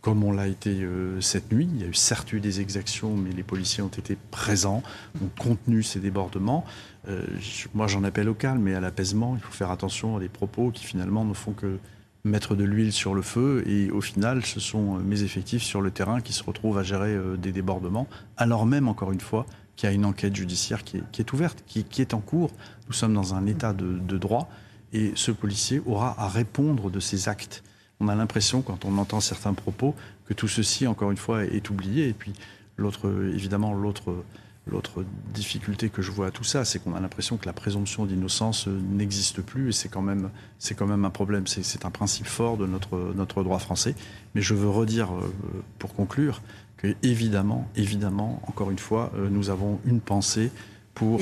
comme 0.08 0.24
on 0.24 0.32
l'a 0.32 0.48
été 0.48 0.88
cette 1.20 1.52
nuit. 1.52 1.68
Il 1.70 1.82
y 1.82 1.84
a 1.84 1.88
eu 1.88 1.94
certes 1.94 2.32
eu 2.32 2.40
des 2.40 2.62
exactions, 2.62 3.14
mais 3.18 3.32
les 3.34 3.44
policiers 3.44 3.84
ont 3.84 3.90
été 3.90 4.18
présents, 4.32 4.82
ont 5.22 5.28
contenu 5.38 5.84
ces 5.84 6.00
débordements. 6.00 6.64
moi, 7.74 7.88
j'en 7.88 8.06
appelle 8.06 8.30
au 8.30 8.34
calme 8.34 8.66
et 8.70 8.74
à 8.74 8.80
l'apaisement. 8.80 9.36
Il 9.36 9.42
faut 9.42 9.52
faire 9.52 9.70
attention 9.70 10.16
à 10.16 10.22
des 10.22 10.30
propos 10.30 10.72
qui 10.72 10.86
finalement 10.86 11.26
ne 11.26 11.34
font 11.34 11.52
que 11.52 11.78
mettre 12.24 12.56
de 12.56 12.64
l'huile 12.64 12.94
sur 12.94 13.16
le 13.16 13.22
feu 13.22 13.64
et 13.68 13.92
au 13.92 14.02
final 14.02 14.46
ce 14.46 14.60
sont 14.60 14.98
euh, 14.98 15.00
mes 15.00 15.24
effectifs 15.24 15.64
sur 15.64 15.82
le 15.82 15.92
terrain 15.92 16.20
qui 16.20 16.34
se 16.34 16.44
retrouvent 16.44 16.78
à 16.78 16.84
gérer 16.84 17.14
euh, 17.14 17.38
des 17.38 17.54
débordements 17.54 18.06
alors 18.36 18.66
même 18.66 18.90
encore 18.90 19.14
une 19.14 19.22
fois 19.22 19.46
qu'il 19.78 19.88
y 19.88 19.92
a 19.92 19.96
une 19.96 20.04
enquête 20.04 20.36
judiciaire 20.36 20.84
qui 20.84 20.98
est, 20.98 21.34
ouverte, 21.34 21.64
qui, 21.68 21.86
est 22.02 22.14
en 22.16 22.20
cours. 22.20 22.52
Nous 22.88 22.94
sommes 22.94 23.14
dans 23.14 23.36
un 23.36 23.46
état 23.46 23.74
de, 23.74 24.18
droit 24.18 24.50
et 24.92 25.12
ce 25.14 25.32
policier 25.32 25.84
aura 25.86 26.20
à 26.20 26.28
répondre 26.28 26.90
de 26.90 27.00
ses 27.00 27.30
actes. 27.30 27.64
On 28.00 28.08
a 28.08 28.16
l'impression 28.16 28.62
quand 28.62 28.86
on 28.86 28.98
entend 28.98 29.20
certains 29.20 29.54
propos 29.54 29.96
que 30.28 30.34
tout 30.34 30.48
ceci 30.48 30.88
encore 30.88 31.12
une 31.12 31.18
fois 31.18 31.46
est 31.46 31.70
oublié 31.70 32.08
et 32.10 32.14
puis 32.14 32.34
l'autre 32.78 33.10
évidemment 33.34 33.74
l'autre 33.74 34.24
L'autre 34.70 35.06
difficulté 35.34 35.90
que 35.90 36.02
je 36.02 36.12
vois 36.12 36.28
à 36.28 36.32
tout 36.32 36.44
ça, 36.44 36.66
c'est 36.66 36.80
qu'on 36.80 36.94
a 36.94 37.00
l'impression 37.00 37.38
que 37.38 37.46
la 37.46 37.54
présomption 37.54 38.06
d'innocence 38.06 38.68
euh, 38.68 38.80
n'existe 38.92 39.42
plus 39.42 39.70
et 39.70 39.72
c'est 39.72 39.88
quand 39.88 40.02
même, 40.02 40.30
c'est 40.60 40.76
quand 40.76 40.88
même 40.88 41.06
un 41.06 41.10
problème. 41.10 41.48
C'est 41.48 41.86
un 41.86 41.92
principe 41.92 42.26
fort 42.26 42.58
de 42.58 42.66
notre, 42.66 43.14
notre 43.16 43.44
droit 43.44 43.60
français. 43.60 43.96
Mais 44.36 44.42
je 44.42 44.54
veux 44.54 44.70
redire, 44.70 45.14
euh, 45.14 45.34
pour 45.80 45.94
conclure, 45.94 46.42
que 46.76 46.96
évidemment, 47.02 47.70
évidemment, 47.76 48.42
encore 48.48 48.70
une 48.70 48.80
fois, 48.80 49.12
euh, 49.16 49.30
nous 49.30 49.50
avons 49.50 49.80
une 49.86 50.02
pensée 50.02 50.52
pour 50.94 51.22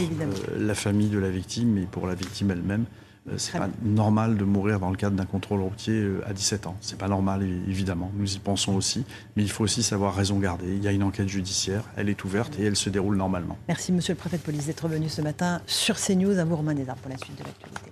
la 0.57 0.73
famille 0.73 1.09
de 1.09 1.19
la 1.19 1.29
victime 1.29 1.77
et 1.77 1.85
pour 1.85 2.07
la 2.07 2.15
victime 2.15 2.49
elle-même. 2.49 2.85
Euh, 3.27 3.38
c'est 3.38 3.57
pas 3.57 3.69
normal 3.83 4.38
de 4.38 4.43
mourir 4.43 4.79
dans 4.79 4.89
le 4.89 4.97
cadre 4.97 5.15
d'un 5.15 5.25
contrôle 5.25 5.61
routier 5.61 5.95
euh, 5.95 6.21
à 6.27 6.33
17 6.33 6.67
ans. 6.67 6.75
C'est 6.81 6.97
pas 6.97 7.07
normal, 7.07 7.43
évidemment. 7.67 8.11
Nous 8.15 8.35
y 8.35 8.39
pensons 8.39 8.75
aussi. 8.75 9.03
Mais 9.35 9.43
il 9.43 9.49
faut 9.49 9.63
aussi 9.63 9.81
savoir 9.81 10.15
raison 10.15 10.38
garder. 10.38 10.67
Il 10.67 10.83
y 10.83 10.88
a 10.88 10.91
une 10.91 11.03
enquête 11.03 11.27
judiciaire, 11.27 11.83
elle 11.97 12.09
est 12.09 12.23
ouverte 12.23 12.59
et 12.59 12.65
elle 12.65 12.75
se 12.75 12.89
déroule 12.89 13.17
normalement. 13.17 13.57
Merci, 13.67 13.91
monsieur 13.91 14.13
le 14.13 14.19
préfet 14.19 14.38
de 14.38 14.43
police, 14.43 14.67
d'être 14.67 14.88
venu 14.88 15.09
ce 15.09 15.21
matin 15.21 15.61
sur 15.65 15.95
CNews. 15.95 16.38
À 16.38 16.45
vous, 16.45 16.55
Romain 16.55 16.75
Desarts, 16.75 16.97
pour 16.97 17.09
la 17.09 17.17
suite 17.17 17.38
de 17.38 17.43
l'actualité. 17.43 17.91